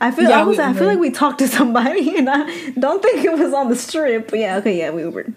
[0.00, 3.00] I feel Yeah, I was I feel like we talked to somebody and I don't
[3.00, 4.32] think it was on the strip.
[4.34, 5.34] Yeah, okay, yeah, we Ubered.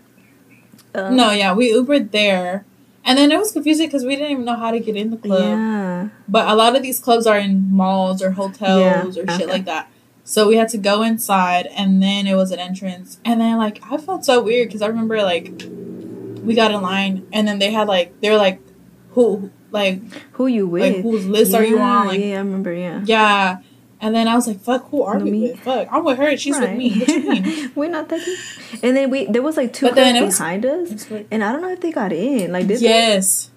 [0.96, 2.66] Um, no, yeah, we Ubered there,
[3.06, 5.18] and then it was confusing because we didn't even know how to get in the
[5.18, 5.44] club.
[5.44, 6.10] Yeah.
[6.28, 9.66] But a lot of these clubs are in malls or hotels Yeah, or shit like
[9.66, 9.90] that.
[10.24, 13.80] So we had to go inside, and then it was an entrance, and then like
[13.90, 15.64] I felt so weird because I remember like
[16.44, 18.60] we got in line, and then they had like they were like
[19.12, 20.02] who like
[20.34, 20.82] Who you with?
[20.82, 22.08] like whose list are you on?
[22.08, 22.74] Like yeah, I remember.
[22.74, 23.02] Yeah.
[23.06, 23.58] yeah.
[24.06, 25.42] And then I was like, fuck, who are No, we me.
[25.52, 25.60] with?
[25.62, 26.38] Fuck, I'm with her.
[26.38, 27.00] She's with me.
[27.00, 27.72] What you mean?
[27.76, 28.22] We're not that.
[28.84, 31.28] And then we there was like two But then cars it was- behind us, like-
[31.32, 32.52] and I don't know if they got in.
[32.52, 33.50] Like did yes.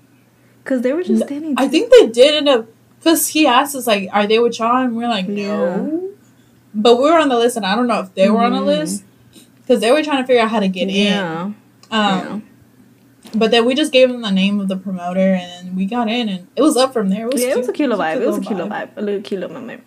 [0.64, 1.54] Because they were just standing.
[1.58, 2.66] I think they did end up
[2.98, 6.08] because he asked us like, "Are they with y'all?" And we're like, "No," Yeah.
[6.74, 8.60] but we were on the list, and I don't know if they were on the
[8.60, 8.66] Mhm.
[8.66, 9.04] list
[9.60, 11.12] because they were trying to figure out how to get in.
[11.12, 11.42] yeah.
[11.42, 11.54] Um,
[11.92, 12.40] yeah.
[13.34, 16.28] but then we just gave them the name of the promoter, and we got in,
[16.28, 17.26] and it was up from there.
[17.28, 17.90] It was yeah, it was a cute.
[17.90, 18.16] kilo vibe.
[18.16, 18.88] It was a little kilo vibe.
[18.96, 19.82] A little kilo moment.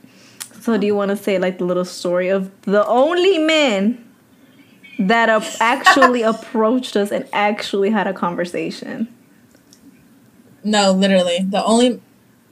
[0.62, 4.08] So do you want to say like the little story of the only men
[5.00, 9.08] that ap- actually approached us and actually had a conversation?
[10.64, 12.00] No, literally the only,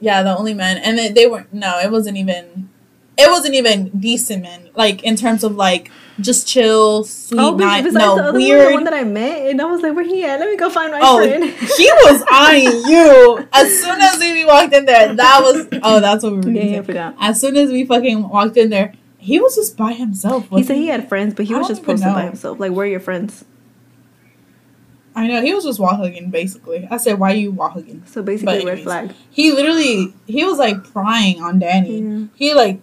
[0.00, 1.54] yeah, the only men, and they, they weren't.
[1.54, 2.68] No, it wasn't even.
[3.16, 7.84] It wasn't even decent men, like in terms of like just chill, sweet oh, night.
[7.84, 8.58] besides No, the other weird.
[8.58, 10.40] one, the one that I met, and I was like, "Where he at?
[10.40, 13.48] Let me go find my Oh, friend." he was eyeing you.
[13.52, 16.82] As soon as we walked in there, that was oh, that's what we were yeah,
[16.82, 17.14] forgot.
[17.20, 20.48] As soon as we fucking walked in there, he was just by himself.
[20.50, 22.58] He said he had friends, but he I was just posted by himself.
[22.58, 23.44] Like, where are your friends?
[25.14, 26.86] I know he was just wall hugging basically.
[26.90, 29.12] I said, "Why are you wall hugging?" So basically, red flag.
[29.30, 32.00] He literally he was like prying on Dani.
[32.20, 32.26] Yeah.
[32.36, 32.80] He like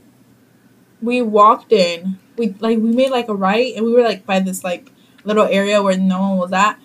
[1.01, 2.17] we walked in.
[2.37, 4.91] We like we made like a right, and we were like by this like
[5.23, 6.79] little area where no one was at.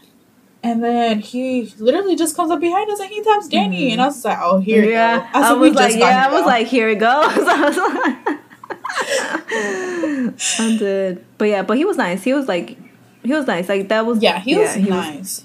[0.64, 3.92] And then he literally just comes up behind us and he taps Dani, Mhm.
[3.92, 5.26] and I was like, "Oh, here." yeah, go.
[5.38, 7.08] I, said, was like, yeah, I was like, here it goes.
[7.48, 8.38] I was like,
[10.60, 11.24] I'm dead.
[11.38, 12.22] But yeah, but he was nice.
[12.22, 12.78] He was like,
[13.24, 13.68] he was nice.
[13.68, 15.44] Like that was Yeah, he was nice.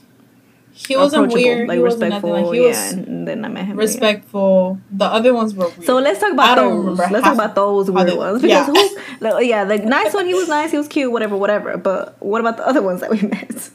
[0.87, 1.67] He wasn't weird.
[1.67, 2.29] like he wasn't respectful.
[2.31, 3.77] like he was yeah, and then I met him.
[3.77, 3.81] yeah.
[3.83, 4.79] respectful.
[4.91, 5.83] The other ones were weird.
[5.85, 6.99] So let's talk I about don't those.
[6.99, 8.65] Let's talk about those weird they- ones yeah.
[8.65, 11.77] because who's like, yeah, the nice one he was nice, he was cute, whatever, whatever.
[11.77, 13.69] But what about the other ones that we met?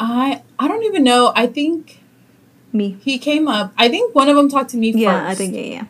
[0.00, 1.32] I I don't even know.
[1.34, 2.00] I think
[2.72, 2.96] Me.
[3.02, 3.72] he came up.
[3.76, 5.30] I think one of them talked to me Yeah, first.
[5.30, 5.84] I think yeah, yeah.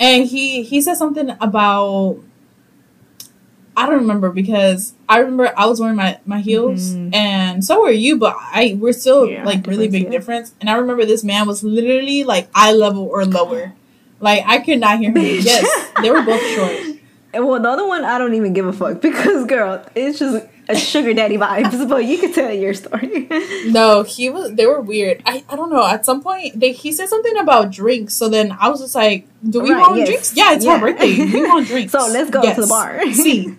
[0.00, 2.18] And he he said something about
[3.76, 7.14] I don't remember because I remember I was wearing my my heels Mhm.
[7.14, 10.10] and so were you, but I we're still Yeah, like really big yeah.
[10.16, 10.54] difference.
[10.60, 13.72] And I remember this man was literally like eye level or lower.
[14.20, 15.18] Like I could not hear him.
[15.50, 15.66] Yes,
[16.00, 16.76] they were both short.
[17.34, 20.46] And well, the other one I don't even give a fuck because girl, it's just
[20.68, 21.88] a sugar daddy vibes.
[21.88, 23.28] But you could tell your story.
[23.78, 24.52] No, he was.
[24.58, 25.22] They were weird.
[25.24, 25.86] I, I don't know.
[25.86, 28.12] At some point, they he said something about drinks.
[28.14, 30.08] So then I was just like, "Do we Right, want yes.
[30.08, 30.28] drinks?
[30.36, 30.72] Yeah, it's Yeah.
[30.72, 31.14] our birthday.
[31.34, 31.92] We want drinks.
[31.92, 33.00] So let's go to the bar.
[33.12, 33.54] See,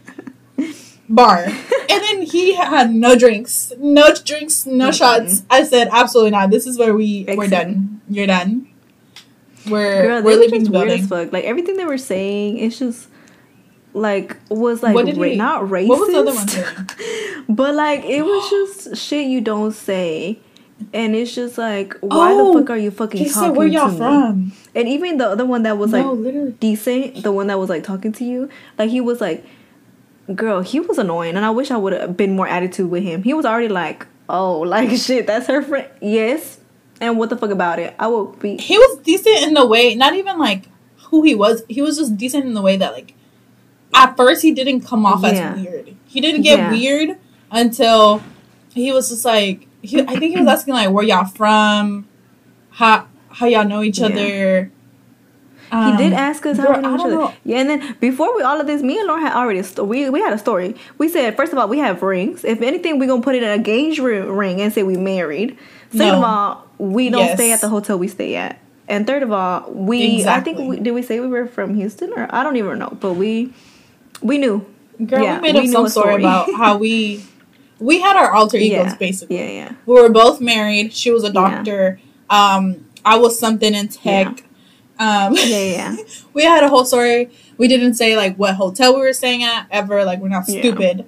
[1.15, 1.45] bar.
[1.93, 4.97] And then he had no drinks, no drinks, no Mm-mm.
[4.97, 5.43] shots.
[5.49, 6.49] I said, absolutely not.
[6.49, 8.01] This is where we we're done.
[8.09, 8.67] You're done.
[9.69, 11.31] We're Girl, we're leaving the weird as fuck.
[11.31, 13.09] Like everything they were saying, it's just
[13.93, 15.87] like was like What did ra- he- not racist.
[15.87, 17.45] What was the other one saying?
[17.49, 18.49] But like it was
[18.85, 20.39] just shit you don't say.
[20.93, 23.67] And it's just like, why Oh, the fuck are you fucking He talking said, "Where
[23.67, 23.97] y'all to me?
[23.99, 26.51] from?" And even the other one that was no, like literally.
[26.59, 28.49] decent, the one that was like talking to you,
[28.79, 29.45] like he was like,
[30.35, 33.23] girl, he was annoying, and I wish I would have been more attitude with him.
[33.23, 35.87] He was already like, oh, like shit, that's her friend.
[36.01, 36.59] Yes,
[37.01, 37.93] and what the fuck about it?
[37.99, 38.57] I will be.
[38.57, 40.65] he was decent in the way, not even like
[41.09, 41.63] who he was.
[41.69, 43.13] He was just decent in the way that like
[43.95, 45.53] at first he didn't come off Yeah.
[45.53, 45.95] as weird.
[46.05, 46.71] He didn't get Yeah.
[46.71, 47.17] weird
[47.51, 48.23] until
[48.73, 52.07] he was just like he, I think he was asking like where y'all from,
[52.71, 54.05] how how y'all know each Yeah.
[54.07, 54.71] other.
[55.73, 57.15] He Um, did ask us how girl, know each other.
[57.15, 57.33] know.
[57.43, 59.83] Yeah, and then before we all of this, me and Lauren had already a sto-
[59.83, 60.75] we we had a story.
[60.99, 62.43] We said first of all we have rings.
[62.45, 65.57] If anything, we're gonna put it in a gauge ring and say we married.
[65.91, 67.35] Second of all, we don't Yes.
[67.39, 68.59] stay at the hotel we stay at.
[68.87, 70.51] And third of all, we Exactly.
[70.53, 72.95] I think we, did we say we were from Houston or I don't even know,
[72.99, 73.51] but we
[74.21, 74.65] we knew.
[75.03, 77.23] Girl, Yeah, we made we up some story about how we
[77.79, 79.37] we had our alter egos yeah, basically.
[79.39, 79.71] Yeah, yeah.
[79.87, 80.93] We were both married.
[80.93, 81.33] She was a Yeah.
[81.41, 81.99] doctor.
[82.29, 84.43] Um, I was something in tech.
[84.99, 85.95] Um, Yeah, yeah.
[86.33, 87.29] we had a whole story.
[87.57, 90.03] We didn't say like what hotel we were staying at ever.
[90.05, 90.59] Like we're not Yeah.
[90.61, 91.05] stupid.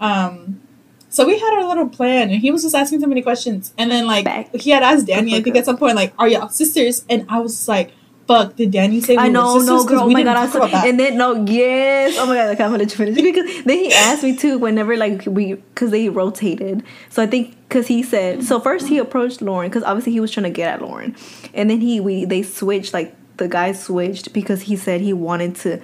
[0.00, 0.60] Um,
[1.08, 3.72] so we had our little plan, and he was just asking so many questions.
[3.76, 4.54] And then like Back.
[4.54, 7.40] he had asked Dani, I think at some point, like, "Are y'all sisters?" And I
[7.40, 7.90] was like,
[8.28, 10.00] "Fuck, did Dani say we I were know, sisters?" no, girl.
[10.04, 10.66] Oh my god, I saw.
[10.86, 12.16] And then no, yes.
[12.16, 14.56] Oh my god, like, I'm gonna finish because then he asked me too.
[14.58, 16.84] Whenever like we, because they rotated.
[17.08, 20.30] So I think because he said so first he approached Lauren because obviously he was
[20.30, 21.16] trying to get at Lauren,
[21.54, 25.56] and then he we they switched like the guy switched because he said he wanted
[25.56, 25.80] to,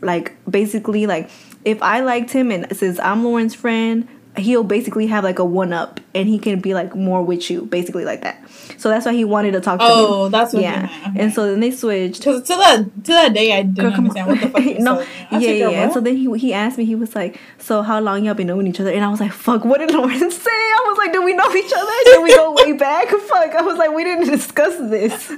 [0.00, 1.30] like basically like
[1.64, 4.08] if I liked him and since I'm Lauren's friend.
[4.36, 7.62] He'll basically have like a one up and he can be like more with you,
[7.62, 8.42] basically like that.
[8.78, 9.90] So that's why he wanted to talk to me.
[9.92, 10.88] Oh, that's what yeah.
[11.08, 11.20] Okay.
[11.20, 12.20] And so then they switched.
[12.20, 15.00] Because to that to that day, I didn't Girl, understand what the fuck no,
[15.32, 15.58] yeah, yeah.
[15.58, 15.90] "Girl, yeah.
[15.90, 16.84] So then he he asked me.
[16.84, 19.32] He was like, "So how long y'all been knowing each other?" And I was like,
[19.32, 21.92] "Fuck, what did Lauren say?" I was like, "Do we know each other?
[22.04, 23.08] Did we go way back?
[23.08, 25.30] Fuck." I was like, "We didn't discuss this."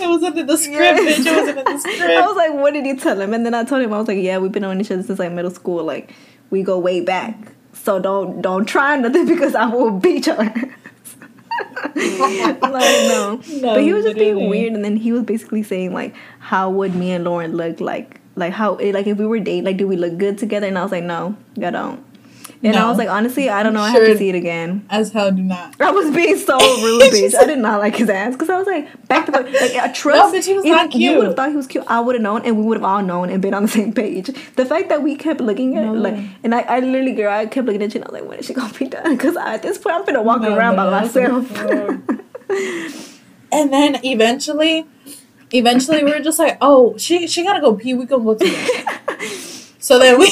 [0.00, 0.94] it wasn't in the script, Yeah.
[0.98, 1.26] bitch.
[1.26, 2.00] It wasn't in the script.
[2.02, 4.08] I was like, "What did you tell him?" And then I told him I was
[4.08, 5.82] like, "Yeah, we've been knowing each other since like middle school.
[5.84, 6.10] Like
[6.50, 7.36] we go way back.
[7.72, 10.54] So don't don't try nothing because I will beat your ass."
[11.94, 13.40] like no.
[13.60, 16.70] No, but he was just being weird and then he was basically saying like how
[16.70, 19.86] would me and lauren look like like how like if we were dating like do
[19.86, 22.04] we look good together and i was like no you don't
[22.62, 25.12] and i was like honestly i don't know i have to see it again As
[25.12, 25.80] hell, do not.
[25.80, 27.34] I was being so rude, bitch.
[27.34, 29.44] I did not like his ass because I was like, back to back.
[29.46, 30.34] Like, I trust.
[30.34, 31.84] bitch, he was if not You would have thought he was cute.
[31.86, 33.92] I would have known, and we would have all known and been on the same
[33.92, 34.26] page.
[34.56, 35.92] The fact that we kept looking at, No.
[35.92, 38.28] like, and I, I literally, girl, I kept looking at you, and I was like,
[38.28, 39.16] when is she gonna be done?
[39.16, 41.44] Because at this point, I'm gonna walk No, around by myself.
[43.50, 44.86] And then eventually,
[45.52, 47.94] eventually we were just like, oh, she she gotta go pee.
[47.94, 49.24] We can go together.
[49.78, 50.28] so then we,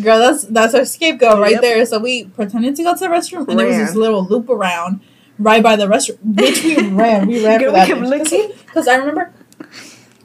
[0.00, 1.60] girl, that's that's our scapegoat right Yep.
[1.62, 1.86] there.
[1.86, 5.00] So we pretended to go to the restroom, and there was this little loop around
[5.38, 7.26] right by the restroom, which we ran.
[7.26, 7.88] We ran Girl, for that.
[7.88, 8.52] we kept looking.
[8.66, 9.32] Because I remember,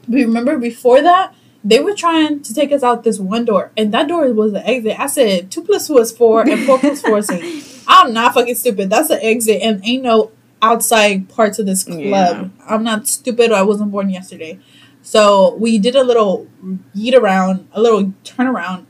[0.08, 1.34] we remember before that.
[1.66, 4.66] They were trying to take us out this one door, and that door was the
[4.66, 5.00] exit.
[5.00, 7.64] I said two plus two is four, and four plus four is eight.
[7.88, 8.90] I'm not fucking stupid.
[8.90, 12.02] That's the exit, and ain't no outside parts of this club.
[12.02, 12.48] Yeah.
[12.68, 13.50] I'm not stupid.
[13.50, 14.58] I wasn't born yesterday.
[15.00, 16.46] So we did a little
[16.94, 18.84] yeet around, a little turnaround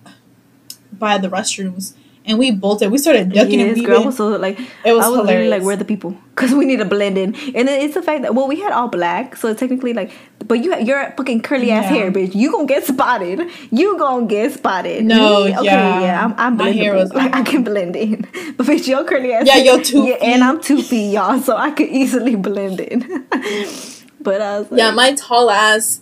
[0.99, 1.95] by the restrooms,
[2.27, 2.91] and we bolted.
[2.91, 3.85] We started ducking and Yes, weaving.
[3.85, 5.51] girl, was so like, it was, I was hilarious.
[5.51, 7.35] like, where are the people?" Because we need to blend in.
[7.55, 10.11] And then it's the fact that well, we had all black, so it's technically like,
[10.49, 11.91] but you you're fucking curly ass Yeah.
[11.99, 12.35] hair, bitch.
[12.35, 13.49] You gonna get spotted.
[13.71, 15.05] You gonna get spotted.
[15.05, 16.01] No, Me, okay, yeah.
[16.01, 18.27] yeah, I'm, I'm My hair was- like I can blend in,
[18.57, 19.47] but bitch, your curly ass.
[19.47, 23.27] Yeah, your two Yeah, and I'm two feet, y'all, so I could easily blend in.
[24.21, 26.01] but I was like, Yeah, my tall ass.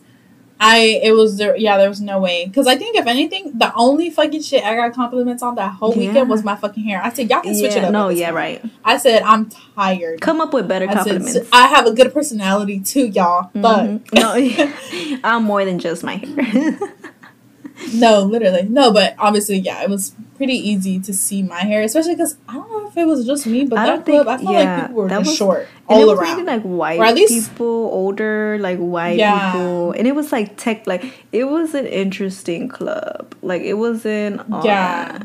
[0.65, 1.57] I it was there.
[1.57, 2.47] Yeah, there was no way.
[2.47, 5.93] Because I think if anything, the only fucking shit I got compliments on that whole
[5.93, 6.07] Yeah.
[6.09, 7.01] weekend was my fucking hair.
[7.03, 7.91] I said y'all can switch it up.
[7.93, 8.65] no, yeah, point." right.
[8.85, 10.21] I said I'm tired.
[10.21, 11.51] Come up with better I said compliments.
[11.53, 13.51] I have a good personality too, y'all.
[13.55, 14.15] But Mhm.
[14.15, 16.79] no, I'm more than just my hair.
[17.95, 18.93] no, literally no.
[18.93, 22.71] But obviously, yeah, it was pretty easy to see my hair, especially because I don't
[22.71, 24.87] know if it was just me, but I that think- club, I felt yeah, like
[24.89, 26.45] people were just was- short And it was around.
[26.47, 29.53] like white Or at least- people, older, like white Yeah.
[29.53, 30.87] people, and it was like tech.
[30.87, 33.35] Like it was an interesting club.
[33.43, 34.41] Like it wasn't.
[34.53, 35.19] all Yeah.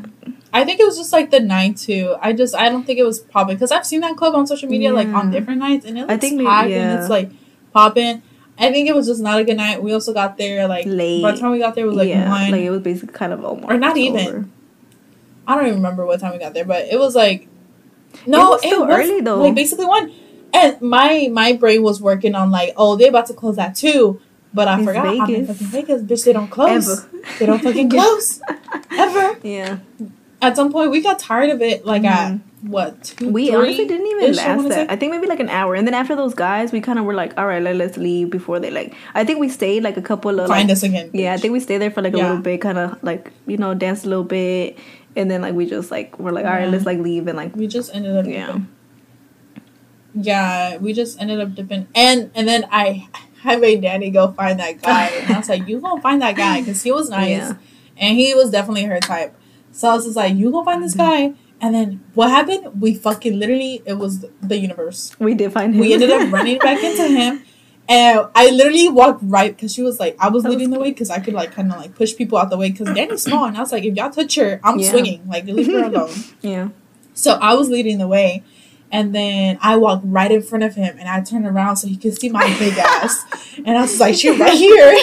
[0.52, 2.16] I think it was just like the night too.
[2.22, 4.68] I just I don't think it was popping because I've seen that club on social
[4.68, 6.90] media like on different nights and it looks I think maybe- yeah.
[6.92, 7.30] and it's like
[7.72, 8.22] popping.
[8.58, 9.82] I think it was just not a good night.
[9.82, 11.22] We also got there like Late.
[11.22, 12.50] By the time we got there, it was like yeah, one.
[12.50, 14.26] like it was basically kind of almost Or not even.
[14.26, 14.48] over.
[15.46, 17.48] I don't even remember what time we got there, but it was like
[18.26, 19.42] no, it was still early, though.
[19.42, 20.12] Like basically one.
[20.52, 24.20] And my my brain was working on like oh they about to close that too,
[24.52, 25.46] but I It's forgot I'm in Vegas.
[25.48, 26.24] fucking Vegas, bitch.
[26.24, 26.88] They don't close.
[27.04, 27.08] Ever.
[27.38, 28.40] They don't fucking close
[28.90, 29.38] ever.
[29.42, 29.78] Yeah,
[30.40, 31.84] At some point, we got tired of it.
[31.84, 33.24] Like at what two?
[33.26, 33.32] Mm-hmm.
[33.32, 34.90] we honestly didn't even I last wanna that.
[34.90, 37.14] I think maybe like an hour, and then after those guys, we kind of were
[37.14, 38.94] like, all right, let, let's leave before they like.
[39.14, 41.10] I think we stayed like a couple of Find like, us again.
[41.12, 43.56] Yeah, I think we stayed there for like a little bit, kind of like you
[43.56, 44.78] know danced a little bit,
[45.16, 46.70] and then like we just like we're like all right, Yeah.
[46.70, 48.26] let's like leave and like we just ended up.
[48.26, 48.46] Yeah.
[48.46, 48.68] Dipping.
[50.14, 53.08] Yeah, we just ended up dipping, and and then I
[53.44, 56.34] I made Dani go find that guy, and I was like, "You gonna find that
[56.36, 57.52] guy?" Because he was nice, Yeah.
[57.98, 59.34] and he was definitely her type.
[59.78, 61.32] So I was just like, "You gonna find this Mm-hmm.
[61.32, 62.80] guy?" And then what happened?
[62.80, 65.12] We fucking literally, it was the universe.
[65.18, 65.80] we did find him.
[65.80, 67.42] We ended up running back into him.
[67.88, 70.78] And I literally walked right because she was like, I was That was leading the
[70.78, 73.22] way because I could like kind of like push people out the way because Dani's
[73.22, 73.44] small.
[73.46, 74.90] And I was like, if y'all touch her, I'm Yeah.
[74.90, 75.26] swinging.
[75.26, 76.14] Like, leave her alone.
[76.42, 76.68] yeah.
[77.14, 78.44] So I was leading the way.
[78.92, 81.96] And then I walked right in front of him and I turned around so he
[81.96, 83.24] could see my big ass.
[83.64, 84.96] And I was like, she right here.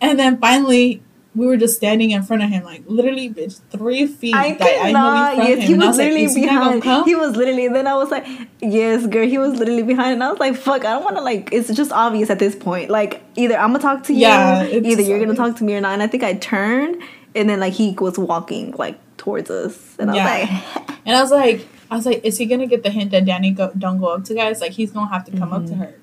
[0.00, 1.02] and then finally,
[1.38, 5.36] we were just standing in front of him, like literally, bitch, three feet I cannot.
[5.36, 5.78] Yes, him.
[5.80, 6.82] he I was literally "Is he not gonna behind.
[6.82, 7.68] come?" He was literally.
[7.68, 8.26] Then I was like,
[8.60, 11.22] "Yes, girl." He was literally behind, and I was like, "Fuck!" I don't want to
[11.22, 11.50] like.
[11.52, 12.90] It's just obvious at this point.
[12.90, 15.80] Like either I'm gonna talk to you, Yeah, either you're gonna talk to me or
[15.80, 15.92] not.
[15.92, 17.00] And I think I turned,
[17.34, 21.22] and then like he was walking like towards us, and I was like, And I
[21.22, 23.98] was like, I was like, is he gonna get the hint that Dani go, don't
[23.98, 24.60] go up to guys?
[24.60, 25.80] Like he's gonna have to come up Mm-hmm.
[25.80, 25.94] to her.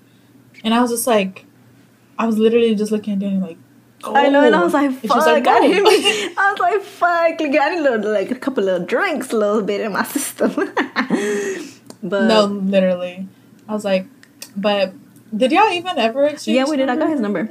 [0.64, 1.46] And I was just like,
[2.18, 3.58] I was literally just looking at Dani like,
[4.14, 6.82] I know, and I was like, "Fuck!" was like, I, "No." didn't I was like,
[6.82, 9.94] "Fuck!" Like, I need a little, like a couple of drinks, a little bit in
[9.94, 10.52] my system.
[12.04, 13.28] but no, literally.
[13.68, 14.06] I was like,
[14.56, 14.94] but
[15.36, 16.56] did y'all even ever exchange?
[16.56, 16.90] Yeah, we did.
[16.90, 17.50] I got his number.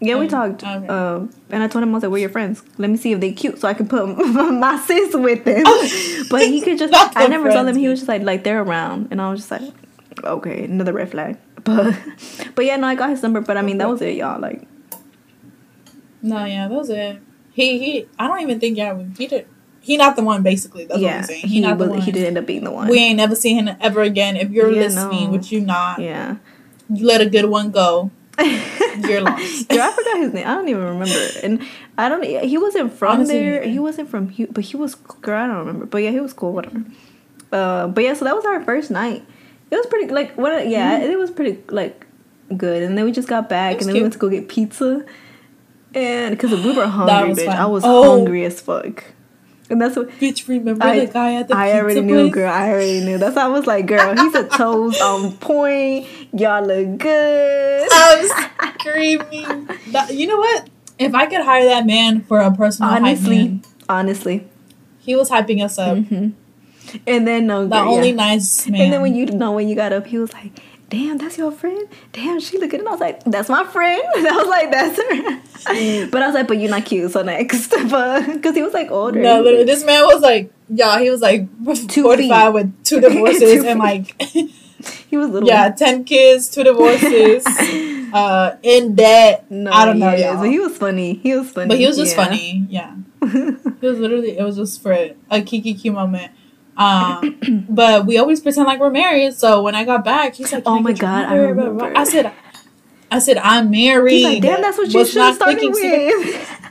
[0.00, 0.62] Yeah, we Oh, talked.
[0.62, 0.86] okay.
[0.88, 2.62] Um, and I told him I was like, "We're your friends.
[2.78, 5.64] Let me see if they cute, so I can put my sis with them."
[6.30, 7.66] but he could just, I never saw them.
[7.66, 9.62] friends, He was just like, like they're around, and I was just like,
[10.24, 11.38] okay, another red flag.
[11.64, 11.98] But,
[12.54, 13.40] but yeah, no, I got his number.
[13.40, 14.38] But I mean, that was it, y'all.
[14.40, 14.62] Like,
[16.26, 17.20] No, yeah, that was it.
[17.52, 18.08] He he.
[18.18, 19.46] I don't even think yeah he did.
[19.80, 20.84] He not the one basically.
[20.84, 21.46] That's what yeah, I'm saying.
[21.46, 22.00] he not the one.
[22.00, 22.88] he did end up being the one.
[22.88, 24.36] We ain't never seen him ever again.
[24.36, 25.30] If you're Yeah, listening, no.
[25.30, 26.36] which you not, yeah.
[26.92, 28.10] you let a good one go.
[28.98, 29.68] You're lost.
[29.70, 30.46] Girl, I forgot his name.
[30.46, 31.18] I don't even remember.
[31.42, 31.66] And
[31.96, 32.22] I don't.
[32.22, 33.62] He wasn't from Honestly, there.
[33.62, 34.26] He wasn't from.
[34.50, 34.94] But he was.
[34.94, 35.86] Girl, I don't remember.
[35.86, 36.52] But yeah, he was cool.
[36.52, 36.84] Whatever.
[37.50, 39.24] Uh, but yeah, so that was our first night.
[39.70, 40.68] It was pretty like what?
[40.68, 42.06] Yeah, it was pretty like
[42.54, 42.82] good.
[42.82, 43.78] And then we just got back, Mm-hmm.
[43.78, 45.04] Was and then we went to go get pizza.
[45.96, 47.56] And because we were hungry, bitch, fun.
[47.56, 48.16] I was Oh.
[48.16, 49.02] hungry as fuck.
[49.68, 52.52] And that's what Bitch, remember I- the guy at the I already knew, girl.
[52.52, 53.18] I already knew.
[53.18, 56.06] That's why I was like, girl, he's a toes on point.
[56.32, 57.88] Y'all look good.
[57.90, 58.28] I'm
[58.78, 59.68] screaming.
[59.88, 60.68] That- you know what?
[60.98, 64.46] If I could hire that man for a personal hype honestly, man, honestly.
[65.00, 65.98] he was hyping us up.
[65.98, 66.28] hmm
[67.06, 68.14] And then no, The girl, only yeah.
[68.14, 68.80] nice man.
[68.82, 70.52] And then when you know when you got up, he was like,
[70.88, 71.88] "Damn, that's your friend.
[72.12, 74.70] Damn, she look good." And I was like, "That's my friend." And I was like,
[74.70, 78.62] "That's her." but I was like, "But you're not cute." So next, but because he
[78.62, 79.20] was like older.
[79.20, 81.48] no, literally, this man was like, yeah, he was like
[81.88, 84.20] Two 45 with two divorces Two and like,
[85.08, 85.48] he was little.
[85.48, 87.46] yeah, 10 kids, two divorces,
[88.12, 89.50] uh, in debt.
[89.50, 90.36] No, I don't know, yeah.
[90.40, 91.14] So he was funny.
[91.14, 91.68] He was funny.
[91.68, 92.24] But he was just yeah.
[92.24, 92.96] funny, yeah.
[93.22, 94.92] It was literally, it was just for
[95.30, 96.32] a Kiki Q moment.
[96.76, 99.34] Um, but we always pretend like we're married.
[99.34, 102.00] So when I got back, he's like, Oh my God, I number?" Blah, blah, blah.
[102.00, 102.32] I said,
[103.10, 104.12] I said, I'm married.
[104.12, 106.62] He's like, "Damn, that's what you should have not started clicking with."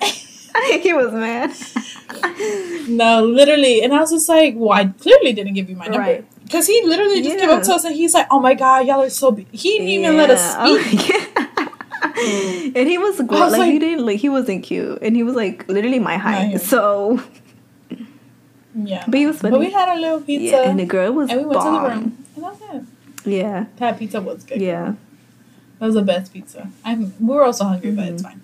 [0.82, 1.54] he was mad.
[2.88, 3.82] No, literally.
[3.82, 5.98] And I was just like, well, I clearly didn't give you my number.
[6.00, 6.24] Right.
[6.44, 9.02] Because he literally just came up to us and he's like, oh my God, y'all
[9.02, 9.32] are so.
[9.32, 9.46] Be-.
[9.52, 10.64] He didn't even let us Yeah.
[10.66, 11.08] Oh, speak.
[11.08, 12.72] yeah.
[12.74, 15.68] and he was, was like, he didn't like he wasn't cute, and he was like
[15.68, 16.60] literally my height.
[16.60, 17.22] So,
[18.86, 19.04] Yeah.
[19.08, 19.50] but was funny.
[19.52, 20.56] But we had our little pizza.
[20.56, 22.24] yeah, and the girl was and we went to the room.
[22.36, 22.82] And that was it.
[23.28, 24.60] Yeah, That pizza was good.
[24.60, 24.94] yeah,
[25.78, 26.70] That was the best pizza.
[26.84, 28.14] I'm, we were also hungry, but Mm-hmm.
[28.14, 28.40] it's fine.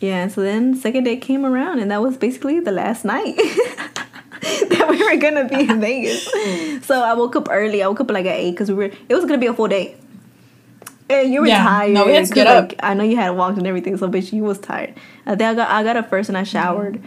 [0.00, 0.28] yeah.
[0.28, 3.36] So then second day came around, and that was basically the last night.
[4.70, 6.28] that we were gonna be in Vegas.
[6.84, 7.82] So I woke up early.
[7.82, 8.90] I woke up like at eight because we were.
[9.08, 9.96] It was gonna be a full day.
[11.10, 11.62] And you were Yeah.
[11.62, 11.92] tired.
[11.92, 12.72] No, we had to get up.
[12.82, 14.94] I know you had walked and everything, so bitch, you was tired.
[15.26, 17.00] I think I got I got up first and I showered,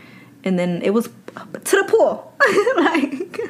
[0.46, 1.06] and then it was
[1.64, 2.34] to the pool.
[2.78, 3.42] like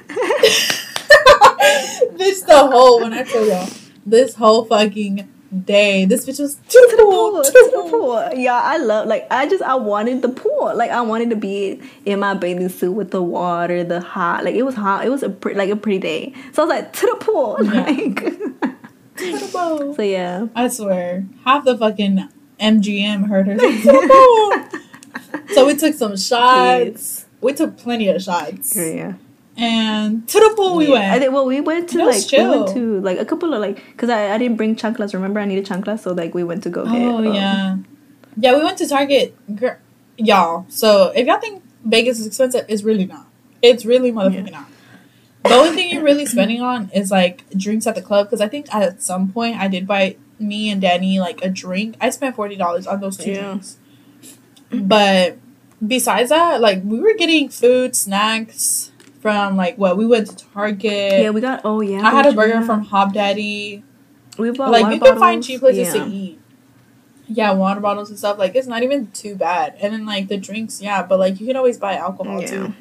[2.18, 3.68] this the whole, when I tell y'all,
[4.06, 5.30] this whole fucking
[5.66, 7.32] day, this bitch was to to the pool.
[7.32, 8.30] pool, To to the the pool.
[8.36, 10.72] Yeah, I love like I just I wanted the pool.
[10.76, 14.44] Like I wanted to be in my bathing suit with the water, the hot.
[14.44, 15.06] Like it was hot.
[15.06, 16.34] It was a pre- like a pretty day.
[16.54, 17.58] So I was like to the pool.
[17.66, 17.84] Yeah.
[17.84, 18.16] Like
[19.18, 19.96] To the pool.
[19.96, 20.48] so yeah.
[20.56, 22.28] I swear, half the fucking
[22.60, 23.58] MGM heard her.
[23.58, 24.82] say, "To the pool."
[25.54, 27.26] So we took some shots.
[27.42, 28.76] We took plenty of shots.
[28.76, 29.14] Yeah.
[29.58, 31.06] And to the pool we went.
[31.06, 33.78] I think, well, we went to like we went to like a couple of like
[33.92, 35.14] because I, I didn't bring chanclas.
[35.14, 36.94] Remember, I needed chanclas, so like we went to go get.
[36.94, 37.78] oh um, yeah,
[38.36, 38.54] yeah.
[38.58, 39.38] We went to Target,
[40.18, 40.66] y'all.
[40.68, 43.28] So if y'all think Vegas is expensive, it's really not.
[43.62, 44.68] It's really motherfucking not.
[45.44, 48.50] The only thing you're really spending on is like drinks at the club because I
[48.50, 51.96] think at some point I did buy me and Dani like a drink.
[52.02, 53.42] I spent forty dollars on those two Yeah.
[53.42, 53.78] drinks.
[54.72, 55.38] But
[55.86, 58.92] besides that, like we were getting food, snacks
[59.22, 61.22] from like what we went to Target.
[61.22, 61.62] Yeah, we got.
[61.64, 62.02] Oh yeah.
[62.02, 62.66] I had a burger yeah.
[62.66, 63.84] from Hopdoddy.
[64.38, 66.04] We bought like you can find cheap places yeah.
[66.04, 66.40] to eat.
[67.28, 68.38] Yeah, water bottles and stuff.
[68.38, 69.76] Like it's not even too bad.
[69.82, 72.48] And then like the drinks, yeah, but like you can always buy alcohol Yeah.
[72.48, 72.74] too.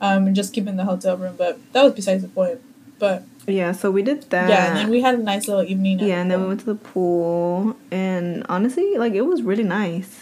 [0.00, 1.34] Um, and just keep in the hotel room.
[1.36, 2.60] But that was besides the point.
[2.98, 4.48] But Yeah, so we did that.
[4.48, 5.98] yeah, and then we had a nice little evening.
[5.98, 10.21] yeah, and then we went to the pool, and honestly, like it was really nice.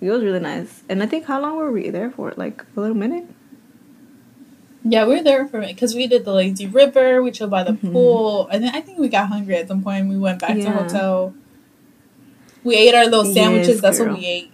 [0.00, 2.32] It was really nice, and I think how long were we there for?
[2.36, 3.24] Like a little minute.
[4.84, 7.22] Yeah, we were there for a minute because we did the lazy river.
[7.22, 7.92] We chilled by the Mhm.
[7.92, 10.08] pool, and then I think we got hungry at some point.
[10.08, 11.34] We went back to the hotel.
[12.62, 13.68] We ate our little sandwiches.
[13.68, 14.52] Yes, That's what we ate.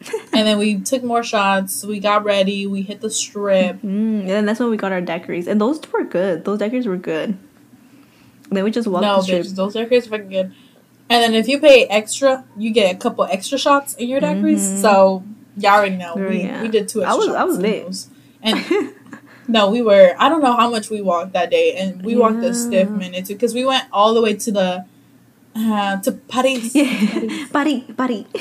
[0.34, 1.84] and then we took more shots.
[1.84, 2.66] We got ready.
[2.66, 3.76] We hit the strip.
[3.82, 6.44] Mm, and then that's when we got our daiquiris, and those were good.
[6.44, 7.30] Those daiquiris were good.
[7.30, 9.46] And then we just walked No, the strip.
[9.46, 10.52] bitch, those daiquiris were fucking good.
[11.10, 14.60] And then if you pay extra, you get a couple extra shots in your daiquiris.
[14.60, 14.80] Mhm.
[14.80, 15.22] So
[15.58, 16.14] y'all already know.
[16.14, 16.62] Girl, we, yeah.
[16.62, 17.36] we did two I extra was- shots.
[17.36, 18.06] I was lit.
[18.42, 18.94] And
[19.48, 20.14] no, we were.
[20.18, 23.26] I don't know how much we walked that day, and we walked a stiff minute
[23.26, 24.84] too, because we went all the way to the
[25.56, 26.74] uh, to Paris.
[26.74, 28.26] yeah, buddy, buddy.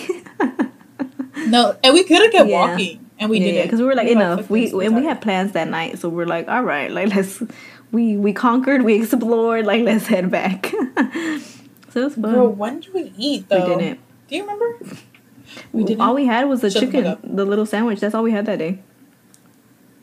[1.47, 2.70] No, and we could have kept Yeah.
[2.70, 4.49] walking, and we yeah, didn't because we were like were enough.
[4.49, 7.41] We and we had plans that night, so we're like, all right, like let's
[7.91, 10.72] we we conquered, we explored, like let's head back.
[11.93, 12.33] So it was fun.
[12.33, 13.75] Girl, when did we eat though?
[13.77, 13.99] we didn't.
[14.27, 14.79] Do you remember?
[15.71, 16.01] We didn't.
[16.01, 17.99] All we had was the Shut chicken, the little sandwich.
[17.99, 18.79] That's all we had that day.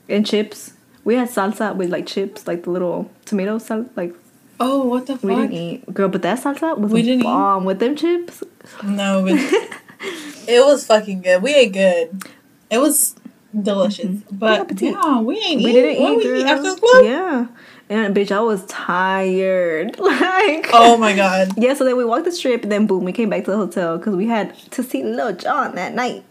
[0.08, 0.74] And chips.
[1.04, 4.14] We had salsa with like chips, like the little tomato sal, like
[4.60, 5.24] oh, what the fuck?
[5.24, 5.94] we didn't eat.
[5.94, 7.24] Girl, but that salsa was We didn't eat.
[7.24, 8.42] bomb with them chips.
[8.84, 9.32] No, but
[10.48, 11.42] it was fucking good.
[11.42, 12.22] We ate good.
[12.70, 13.16] It was
[13.58, 14.06] delicious.
[14.06, 14.36] Mm-hmm.
[14.36, 15.72] But yeah, we ain't We eat.
[15.72, 17.04] didn't what eat, we eat after the club?
[17.04, 17.46] Yeah.
[17.90, 19.98] And bitch, I was tired.
[19.98, 21.52] like Oh my god.
[21.58, 23.56] Yeah, so then we walked the strip and then boom, we came back to the
[23.56, 26.24] hotel because we had to see Lil John that night.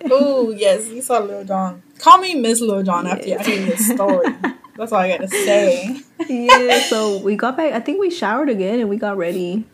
[0.10, 1.82] Oh yes, you saw Lil John.
[1.98, 3.44] Call me Miss Lil John after Yes.
[3.44, 4.28] I hear his story.
[4.76, 6.00] That's all I got to say.
[6.28, 7.72] yeah, so we got back.
[7.72, 9.64] I think we showered again and we got ready.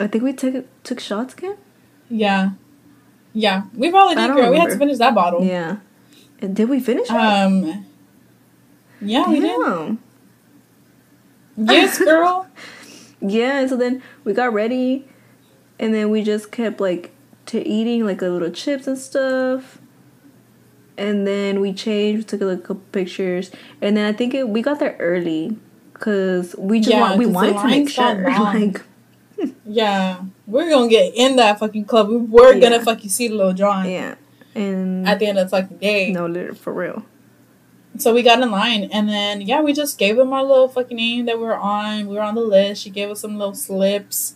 [0.00, 1.56] I think we took took shots again.
[2.08, 2.50] Yeah,
[3.34, 3.64] yeah.
[3.74, 4.50] We probably did, girl.
[4.50, 5.44] We had to finish that bottle.
[5.44, 5.76] Yeah.
[6.40, 7.14] And did we finish it?
[7.14, 7.84] Um.
[9.04, 9.98] Yeah, we did.
[11.56, 12.46] Yes, girl.
[13.24, 15.06] Yeah, and so then we got ready,
[15.78, 17.12] and then we just kept like
[17.46, 19.78] to eating like a little chips and stuff.
[20.98, 24.60] And then we changed, took a little couple pictures, and then I think it, we
[24.60, 25.56] got there early,
[25.94, 28.82] cause we just Yeah, want, we the wanted to make sure, like
[29.64, 32.08] Yeah, we're gonna get in that fucking club.
[32.08, 32.60] We were Yeah.
[32.60, 34.16] gonna fucking see Lil John yeah,
[34.56, 36.10] and at the end of the fucking day.
[36.12, 37.04] no, literally for real.
[37.98, 40.96] So we got in line, and then yeah, we just gave them our little fucking
[40.96, 42.06] name that we were on.
[42.08, 42.82] We were on the list.
[42.82, 44.34] She gave us some little slips.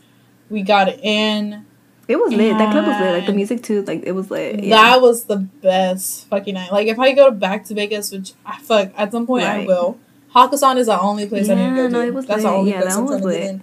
[0.50, 1.64] We got in.
[2.06, 2.56] It was lit.
[2.58, 3.14] That club was lit.
[3.14, 3.82] Like the music too.
[3.82, 4.62] Like it was lit.
[4.62, 4.76] Yeah.
[4.76, 6.70] That was the best fucking night.
[6.70, 9.98] Like if I go back to Vegas, which I fuck at some point I will.
[10.34, 12.06] Hakkasan is the only place I need to Yeah, go no, to.
[12.08, 12.58] it was That's the lit.
[12.58, 13.60] only Yeah, place that I'm was to lit.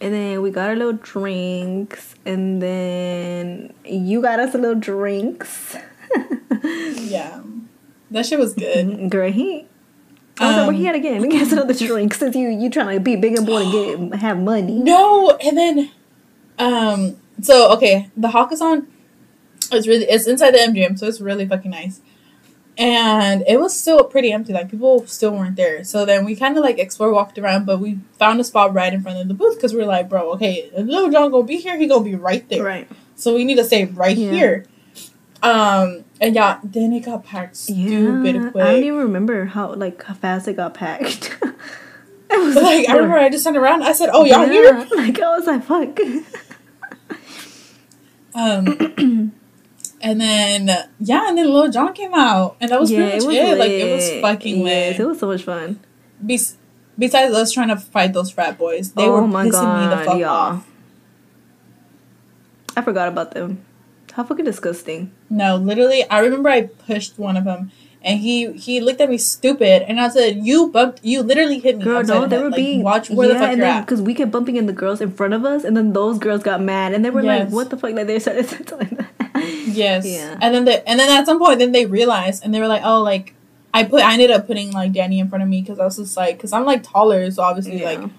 [0.00, 5.76] And then we got our little drinks, and then you got us a little drinks.
[6.64, 7.40] Yeah,
[8.14, 9.10] that shit was good.
[9.10, 9.34] Great.
[9.34, 9.66] he.
[10.40, 11.28] I was like, where Um, he at again?
[11.28, 14.38] Get another drink since you you trying to be big and bold and get have
[14.40, 14.78] money.
[14.80, 15.90] No, and then,
[16.58, 18.86] um, so okay, the Hakkasan is on.
[19.72, 22.00] It's really it's inside the MGM, so it's really fucking nice.
[22.76, 25.84] And it was still pretty empty, like people still weren't there.
[25.84, 28.92] So then we kind of like explored, walked around, but we found a spot right
[28.92, 31.58] in front of the booth because we are like, bro, okay, Lil John gonna be
[31.58, 32.64] here, he gonna be right there.
[32.64, 32.88] Right.
[33.14, 34.32] So we need to stay right Yeah.
[34.32, 34.64] here.
[35.40, 38.50] Um, and yeah, then it got packed stupid Yeah.
[38.50, 38.64] quick.
[38.64, 41.36] I don't even remember how like how fast it got packed.
[42.30, 44.88] it was like I remember I just turned around, I said, "Oh, y'all here?" Yeah,
[44.94, 45.98] Like I was like, fuck.
[48.34, 49.32] Um,
[50.00, 50.66] and then
[50.98, 53.58] yeah, and then Lil John came out, and that was pretty much it.
[53.58, 55.04] Like it was fucking Yes, lit.
[55.04, 55.78] it was so much fun.
[56.20, 56.56] Bes-
[56.98, 60.04] besides us trying to fight those frat boys, they oh were pissing god, me the
[60.04, 60.70] fuck off.
[62.76, 63.64] I forgot about them.
[64.14, 65.10] How fucking disgusting.
[65.28, 69.18] No, literally, I remember I pushed one of them, and he he looked at me
[69.18, 72.50] stupid, and I said, "You bumped, you literally hit me." Girl, no, the they were
[72.50, 74.72] Like, being watch where the fuck and you're then because we kept bumping in the
[74.72, 77.48] girls in front of us, and then those girls got mad, and they were like,
[77.50, 79.10] "What the fuck?" Like they started telling that.
[79.66, 80.06] Yes.
[80.06, 80.38] Yeah.
[80.40, 82.82] And then they, and then at some point, then they realized, and they were like,
[82.84, 83.34] "Oh, like."
[83.76, 85.96] I put I ended up putting like Dani in front of me because I was
[85.96, 87.90] just like because I'm like taller so obviously Yeah.
[87.90, 88.10] like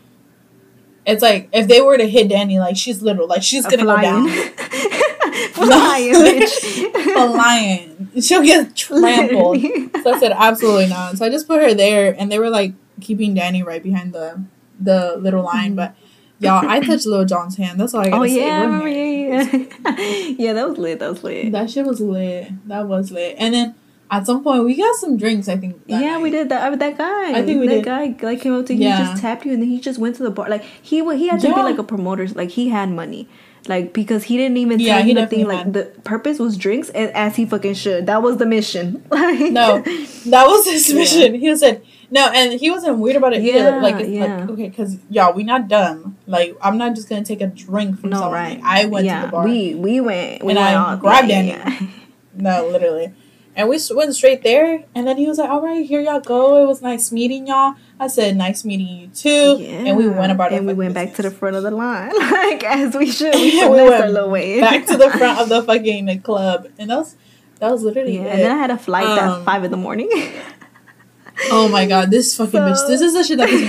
[1.06, 3.86] it's like if they were to hit Dani like she's little like she's A gonna
[3.86, 4.28] go down
[5.54, 7.16] flying, bitch.
[7.16, 8.12] a lion.
[8.22, 9.62] She'll get trampled.
[10.06, 11.18] So I said absolutely not.
[11.18, 14.44] So I just put her there, and they were like keeping Dani right behind the
[14.80, 15.74] the little line.
[15.76, 15.96] But
[16.40, 17.80] y'all, I touched Lil John's hand.
[17.80, 18.46] That's all I gotta Oh say.
[18.46, 19.68] yeah, I We're remember, married.
[19.86, 20.54] yeah, yeah, yeah.
[20.54, 21.00] That was lit.
[21.00, 21.52] That was lit.
[21.54, 22.68] That shit was lit.
[22.68, 23.36] That was lit.
[23.40, 23.76] And then
[24.12, 25.48] at some point we got some drinks.
[25.48, 25.82] I think.
[25.88, 26.72] yeah, we did that.
[26.72, 27.32] uh, That guy.
[27.40, 27.86] I think we that did.
[27.86, 28.98] guy like came up to you, Yeah.
[28.98, 30.48] he just tapped you, and then he just went to the bar.
[30.50, 32.28] Like he he had to be like a promoter.
[32.28, 33.28] Like he had money.
[33.68, 35.46] Like because he didn't even Yeah, tell he you the thing.
[35.48, 38.06] definitely Like the purpose was drinks, and as he fucking should.
[38.06, 39.04] That was the mission.
[39.12, 40.96] Like No, that was his Yeah.
[40.96, 41.36] mission.
[41.36, 43.58] He said no, and he wasn't weird about it either.
[43.58, 44.38] Yeah, Like, it's yeah.
[44.42, 46.18] like okay, because y'all, we not dumb.
[46.28, 48.34] Like, I'm not just gonna take a drink from no, someone.
[48.34, 48.62] right.
[48.64, 49.44] I went yeah, to the bar.
[49.46, 50.44] We we went.
[50.44, 51.80] We And went I grabbed yeah, yeah,
[52.36, 53.12] No, literally.
[53.58, 56.62] And we went straight there, and then he was like, "All right, here y'all go.
[56.62, 59.86] It was nice meeting y'all." I said, "Nice meeting you too." yeah.
[59.88, 62.64] And we went about and we went back to the front of the line, like
[62.66, 63.34] as we should.
[63.36, 66.90] We We went our little way back to the front of the fucking club, and
[66.90, 67.16] that was
[67.60, 68.32] that was literally Yeah, it.
[68.34, 70.10] and then I had a flight Um, at five in the morning.
[71.52, 72.88] oh my god, this fucking So- bitch!
[72.88, 73.68] This is the shit that me.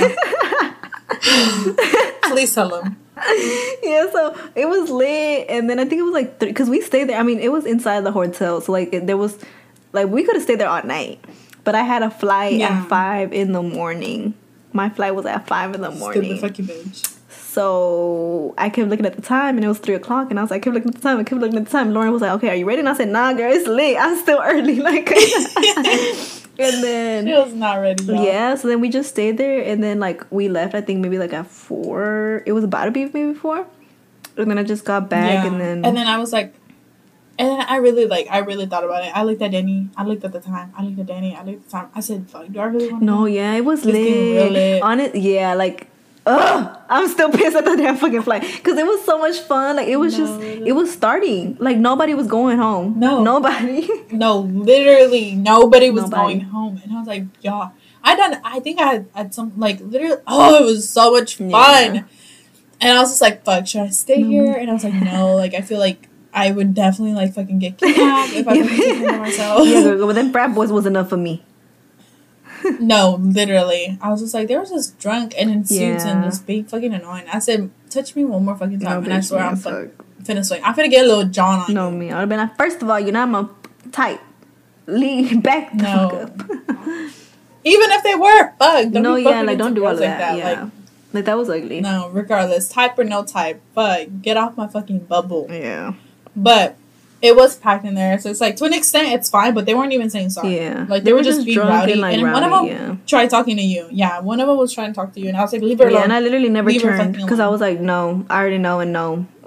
[2.30, 2.96] Please tell him.
[3.82, 6.80] yeah, so it was lit, and then I think it was like three because we
[6.82, 7.18] stayed there.
[7.18, 9.38] I mean, it was inside the hotel, so like it, there was
[9.96, 11.18] like we could have stayed there all night,
[11.64, 12.68] but I had a flight Yeah.
[12.82, 14.34] at five in the morning.
[14.72, 17.14] My flight was at five in the morning, Stupid fucking bitch.
[17.30, 20.50] so I kept looking at the time, and it was three o'clock, and I was
[20.50, 21.92] like, I kept looking at the time, I kept looking at the time.
[21.94, 23.96] Lauren was like, "Okay, are you ready?" And I said, "Nah, girl, it's late.
[23.96, 25.10] I'm still early." Like,
[26.58, 28.04] and then She was not ready.
[28.04, 28.24] y'all.
[28.24, 31.18] yeah, so then we just stayed there and then like we left I think maybe
[31.18, 32.42] like at four.
[32.46, 33.66] It was about to be maybe four.
[34.36, 35.46] And then I just got back Yeah.
[35.46, 36.54] and then and then I was like,
[37.38, 39.12] And then I really like I really thought about it.
[39.14, 39.88] I looked at Dani.
[39.96, 40.72] I looked at the time.
[40.76, 41.36] I looked at Dani.
[41.38, 41.88] I looked at the time.
[41.94, 44.44] I said, "Fuck, do I really want to?" No, yeah, it was It's getting real
[44.44, 44.52] lit.
[44.52, 44.82] lit.
[44.82, 45.88] On it, yeah, like,
[46.24, 49.76] ugh, I'm still pissed at the damn fucking flight because it was so much fun.
[49.76, 51.56] Like, it was No, just, it was starting.
[51.60, 52.98] Like, nobody was going home.
[52.98, 53.22] No.
[53.22, 53.86] nobody.
[54.12, 56.22] No, literally nobody was Nobody.
[56.22, 57.68] going home, and I was like, "Yeah."
[58.02, 58.40] I done.
[58.44, 60.22] I think I had, had some like literally.
[60.26, 61.50] Oh, it was so much fun.
[61.96, 62.02] Yeah.
[62.80, 64.28] And I was just like, "Fuck, should I stay No.
[64.28, 66.05] here?" And I was like, "No." Like I feel like
[66.36, 69.66] I would definitely like fucking get kidnapped if I take by myself.
[69.68, 71.42] yeah, but then frat boys was enough for me.
[72.80, 73.96] No, literally.
[74.00, 76.30] I was just like, they were just drunk and in suits and Yeah.
[76.30, 77.24] just being fucking annoying.
[77.32, 79.88] I said, touch me one more fucking time, No, and I swear I'm fuck.
[80.22, 80.62] finna swing.
[80.64, 81.96] I'm finna get a little John on No, you.
[81.96, 82.10] me.
[82.10, 83.50] I would have been like, first of all, you know I'm a
[83.92, 84.20] type.
[84.86, 86.08] Lean back the No.
[86.08, 86.40] fuck up.
[87.64, 88.90] Even if they were, fuck.
[88.90, 90.36] Don't no, yeah, like don't do all of that.
[90.36, 90.70] yeah, Like,
[91.12, 91.80] like, that was ugly.
[91.80, 95.46] no, regardless, type or no type, fuck, get off my fucking bubble.
[95.50, 95.94] Yeah,
[96.36, 96.76] But
[97.22, 99.74] it was packed in there, so it's like to an extent it's fine, but they
[99.74, 100.56] weren't even saying sorry.
[100.56, 100.84] yeah.
[100.88, 102.96] Like they, were just being rowdy, and like and one of them yeah.
[103.06, 103.88] tried talking to you.
[103.90, 105.78] Yeah, one of them was trying to talk to you, and I was like, leave
[105.78, 106.02] her Yeah, alone.
[106.04, 108.92] and I literally never Leave turned because I was like, no, I already know and
[108.92, 109.26] no,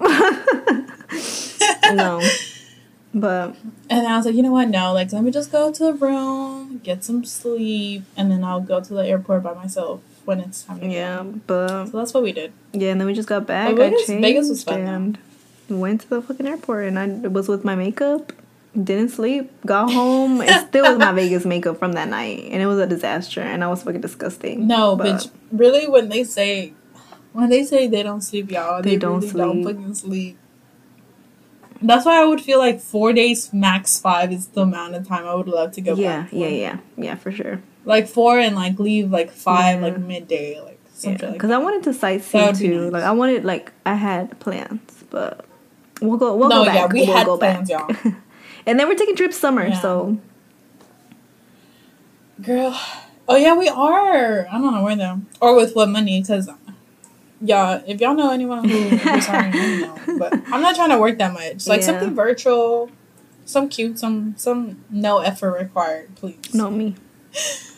[1.92, 2.20] no.
[3.12, 3.56] But
[3.88, 4.68] And I was like, you know what?
[4.68, 8.60] No, like let me just go to the room, get some sleep, and then I'll
[8.60, 10.80] go to the airport by myself when it's time.
[10.80, 10.92] To go.
[10.92, 12.52] yeah, but So that's what we did.
[12.72, 13.74] yeah, and then we just got back.
[13.74, 15.18] But Vegas- Vegas was fun,
[15.70, 18.32] went to the fucking airport, and I was with my makeup.
[18.72, 19.50] Didn't sleep.
[19.66, 22.86] Got home and still was my Vegas makeup from that night, and it was a
[22.86, 23.40] disaster.
[23.40, 24.66] And I was fucking disgusting.
[24.66, 25.30] No, but bitch.
[25.50, 26.72] Really, when they say,
[27.32, 29.76] when they say they don't sleep, y'all, they, They don't really don't sleep.
[29.76, 30.38] fucking sleep.
[31.82, 35.26] That's why I would feel like four days max five is the amount of time
[35.26, 36.32] I would love to go Yeah, back.
[36.32, 36.52] yeah, for.
[36.54, 37.62] yeah, yeah, for sure.
[37.86, 39.86] Like four and like leave like five Yeah.
[39.86, 41.50] like midday like something Yeah, like because.
[41.50, 42.82] I wanted to sightsee too.
[42.84, 42.92] nice.
[42.92, 45.46] Like I wanted, like I had plans, but
[46.00, 46.34] we'll go.
[46.36, 46.74] We'll no, go back.
[46.74, 47.88] yeah, we we'll had go plans, back.
[48.04, 48.14] y'all.
[48.66, 49.80] and then we're taking trips summer, Yeah.
[49.80, 50.18] so
[52.42, 52.74] Girl,
[53.28, 54.46] oh yeah, we are.
[54.48, 56.20] I don't know where though, or with what money?
[56.22, 56.48] Because,
[57.42, 59.98] yeah, if y'all know anyone who who's hiring, me know.
[60.18, 61.66] But I'm not trying to work that much.
[61.66, 61.86] Like Yeah.
[61.88, 62.90] something virtual,
[63.44, 66.54] some cute, some some no effort required, please.
[66.54, 66.94] no me,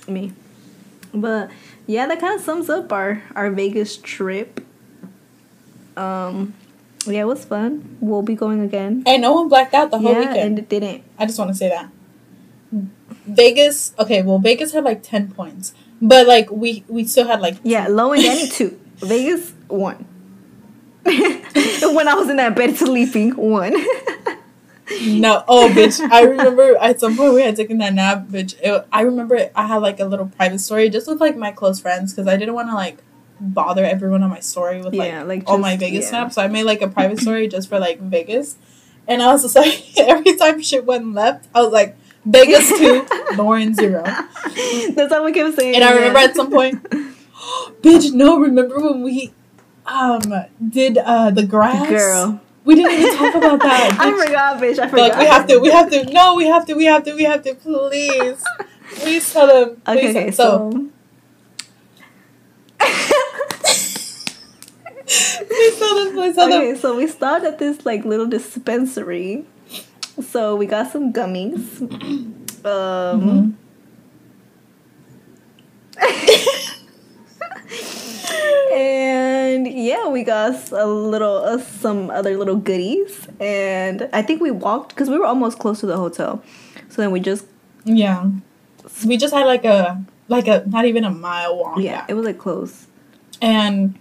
[0.06, 0.32] me.
[1.12, 1.50] But
[1.88, 4.64] yeah, that kind of sums up our our Vegas trip.
[5.96, 6.54] Um,
[7.06, 7.96] yeah, it was fun.
[8.00, 9.02] We'll be going again.
[9.06, 10.38] And no one blacked out the whole yeah, weekend.
[10.38, 11.04] and it didn't.
[11.18, 11.90] I just want to say that.
[13.26, 17.56] Vegas, okay, well, Vegas had like ten points, but like we we still had like
[17.62, 18.80] Yeah, low and Dani two.
[18.96, 20.06] Vegas one.
[21.04, 23.74] when I was in that bed sleeping, one.
[25.00, 26.00] No, oh, bitch.
[26.10, 28.54] I remember at some point we had taken that nap, bitch.
[28.60, 31.80] It, I remember I had like a little private story just with like my close
[31.80, 32.98] friends because I didn't want to like
[33.42, 36.10] bother everyone on my story with like, Yeah, like, all my Vegas yeah.
[36.10, 36.34] snaps.
[36.36, 38.56] So I made like a private story just for like Vegas.
[39.08, 43.06] And I was just like, every time shit went left, I was like, Vegas 2,
[43.36, 44.02] Lauren 0.
[44.04, 45.74] That's how we kept saying.
[45.74, 45.96] And I yeah.
[45.96, 46.82] remember at some point,
[47.82, 49.32] bitch, no, remember when we
[49.86, 50.22] um
[50.68, 51.88] did uh the grass?
[51.88, 52.40] Girl.
[52.64, 53.96] We didn't even talk about that.
[53.98, 54.24] I bitch.
[54.24, 54.78] forgot, bitch.
[54.78, 55.08] I forgot.
[55.10, 56.04] Like we have to, we have to.
[56.12, 57.54] No, we have to, we have to, we have to.
[57.56, 58.44] Please,
[58.94, 59.82] please tell them.
[59.88, 60.16] Okay, Please.
[60.16, 60.91] okay, so, so.
[65.46, 66.14] Please tell them.
[66.14, 69.44] Please tell okay, so we stopped at this like little dispensary.
[70.22, 71.62] So we got some gummies.
[72.64, 73.58] Um.
[78.72, 84.50] and yeah, we got a little, uh, some other little goodies, and I think we
[84.50, 86.42] walked because we were almost close to the hotel.
[86.88, 87.46] So then we just,
[87.84, 88.30] Yeah,
[89.06, 91.78] we just had like a, like a, not even a mile walk.
[91.80, 92.86] yeah, it was like close.
[93.40, 93.98] and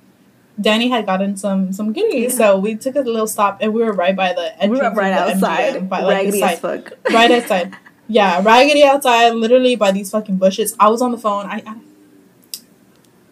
[0.60, 2.38] Dani had gotten some some goodies, Yeah.
[2.38, 5.02] so we took a little stop, and we were right by the We entrance were
[5.02, 6.94] right outside, MGM, by like raggedy as side, fuck.
[7.14, 7.74] right outside.
[8.08, 10.76] Yeah, raggedy outside, literally by these fucking bushes.
[10.80, 11.46] I was on the phone.
[11.46, 11.76] I, I,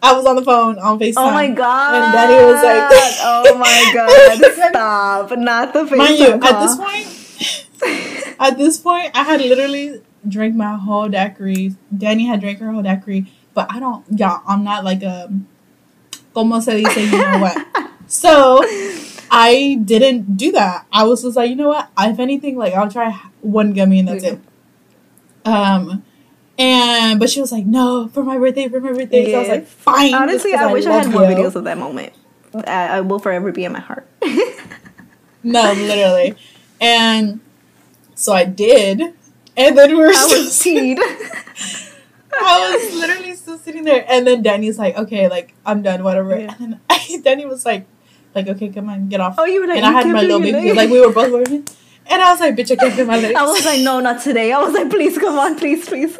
[0.02, 1.14] I was on the phone on Facetime.
[1.18, 1.94] Oh my god!
[1.94, 2.90] And Dani was like,
[3.22, 5.98] "Oh my god, stop!" Not the face.
[5.98, 11.74] Mind you, at this point, at this point, I had literally drank my whole daiquiri.
[11.94, 14.04] Dani had drank her whole daiquiri, but I don't.
[14.10, 15.30] Yeah, I'm not like a.
[16.34, 17.56] Como se dice, you know what?
[18.06, 18.60] So,
[19.30, 20.86] I didn't do that.
[20.92, 21.88] I was just like, you know what?
[21.98, 23.10] If anything, like I'll try
[23.40, 24.32] one gummy and that's Yeah.
[24.32, 24.40] it.
[25.44, 26.04] Um,
[26.58, 29.30] and but she was like, no, for my birthday, for my birthday.
[29.30, 30.14] So I was like, fine.
[30.14, 31.28] Honestly, 'cause I wish I had more you.
[31.28, 32.12] videos of that moment.
[32.66, 34.06] I, I will forever be in my heart.
[35.42, 36.34] No, literally.
[36.82, 37.40] And
[38.14, 39.00] so I did.
[39.56, 40.98] And then we were I was teed.
[42.40, 44.04] I was literally still sitting there.
[44.08, 46.38] And then Dani's like, okay, like, I'm done, whatever.
[46.38, 46.54] Yeah.
[46.58, 46.80] And then
[47.22, 47.86] Dani was like,
[48.34, 49.34] like, okay, come on, get off.
[49.38, 51.66] Oh, you were like, and I had my little baby, like, we were both working.
[52.06, 53.34] And I was like, bitch, I can't feel my legs.
[53.36, 54.52] I was like, no, not today.
[54.52, 56.18] I was like, please, come on, please, please.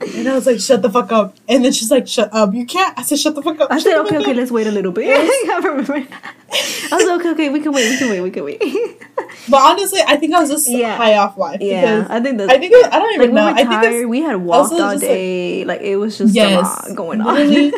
[0.00, 1.36] And I was like, shut the fuck up.
[1.48, 2.52] And then she's like, shut up.
[2.54, 2.98] You can't.
[2.98, 3.70] I said, shut the fuck up.
[3.70, 5.08] I said, okay, okay, up." let's wait a little bit.
[5.50, 5.94] I remember.
[5.94, 8.62] I was like, okay, okay, we can wait, we can wait, we can wait.
[9.48, 10.96] But honestly, I think I was just Yeah.
[10.96, 11.60] high off life.
[11.60, 12.52] yeah, Because I think that's.
[12.52, 13.44] I think was, I don't like even we know.
[13.44, 14.06] were I think tired.
[14.06, 15.64] we had walked all just, like- day.
[15.64, 17.50] Like, it was just yes, going on.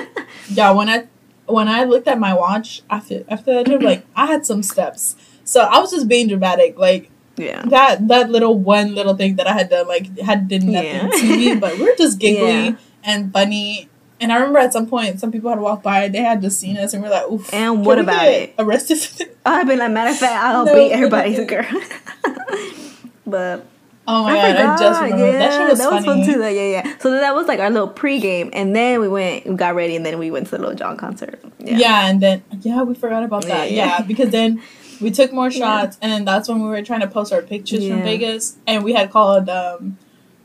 [0.49, 1.07] yeah, when I
[1.47, 5.15] when I looked at my watch after after that trip, like I had some steps.
[5.45, 6.79] So I was just being dramatic.
[6.79, 7.63] Like yeah.
[7.67, 11.09] that that little one little thing that I had done like had did nothing Yeah.
[11.09, 12.77] to me, but we are just giggly Yeah.
[13.05, 13.89] and funny.
[14.21, 16.77] And I remember at some point some people had walked by, they had just seen
[16.77, 18.53] us, and we're like, "Oof!" And what about it?
[18.59, 19.31] Arrested?
[19.47, 21.65] I've been like, matter of fact, I'll No, beat everybody's girl.
[23.27, 23.65] but
[24.07, 24.69] oh my I god, forgot.
[24.69, 26.25] I just remember yeah, that shit was that was funny.
[26.25, 26.39] fun too.
[26.41, 26.99] That, yeah, yeah.
[26.99, 30.05] So that was like our little pregame, and then we went, we got ready, and
[30.05, 31.41] then we went to the Little John concert.
[31.59, 31.77] Yeah.
[31.79, 33.71] Yeah, and then yeah, we forgot about that.
[33.71, 34.03] Yeah, Yeah, yeah.
[34.05, 34.63] because then
[35.01, 35.59] we took more Yeah.
[35.83, 37.95] shots, and then that's when we were trying to post our pictures Yeah.
[37.95, 39.97] from Vegas, and we had called um,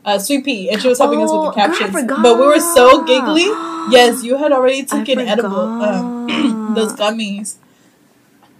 [0.04, 1.90] uh, Sweet Pea, and she was helping us Oh, with the captions.
[1.90, 2.22] forgot.
[2.22, 3.46] but we were so giggly.
[3.90, 7.56] Yes, you had already taken edible um, those gummies.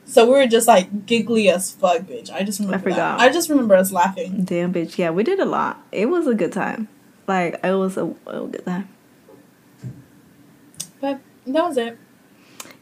[0.05, 2.31] So we were just like giggly as fuck, bitch.
[2.31, 2.91] I just remember.
[2.91, 2.95] that.
[2.95, 3.21] forgot.
[3.21, 4.45] I just remember us laughing.
[4.45, 4.99] Damn, bitch.
[4.99, 5.83] Yeah, we did a lot.
[5.93, 6.89] It was a good time.
[7.27, 8.87] Like it was a, a good time.
[11.01, 11.97] But that was it.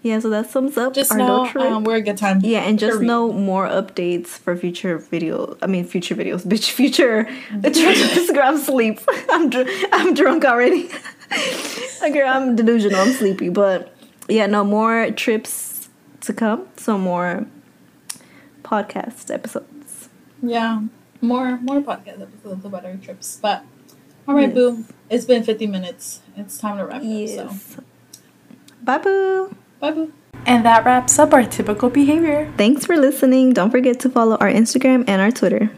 [0.02, 1.64] Yeah, so that sums up Just our know trip.
[1.64, 2.40] um, we're a good time.
[2.42, 5.56] yeah, and just know more updates for future video.
[5.62, 6.70] I mean, future videos, bitch.
[6.72, 7.22] Future.
[8.34, 8.98] girl, I'm sleep.
[9.30, 10.88] I'm dr- I'm drunk already.
[12.12, 12.98] girl, I'm delusional.
[12.98, 13.94] I'm sleepy, but
[14.28, 15.88] yeah, no more trips
[16.22, 16.66] to come.
[16.76, 17.46] So more
[18.64, 20.08] podcast episodes.
[20.42, 20.82] Yeah,
[21.20, 23.38] more more podcast episodes about our trips.
[23.40, 23.64] But
[24.26, 24.54] all right, Yes.
[24.54, 24.84] boo.
[25.08, 26.20] It's been fifty minutes.
[26.36, 27.28] It's time to wrap up.
[27.62, 27.82] So
[28.82, 29.54] Bye, boo.
[29.82, 30.12] Bye, boo.
[30.46, 32.50] And that wraps up our typical behavior.
[32.56, 33.52] Thanks for listening.
[33.52, 35.72] Don't forget to follow our Instagram and our Twitter.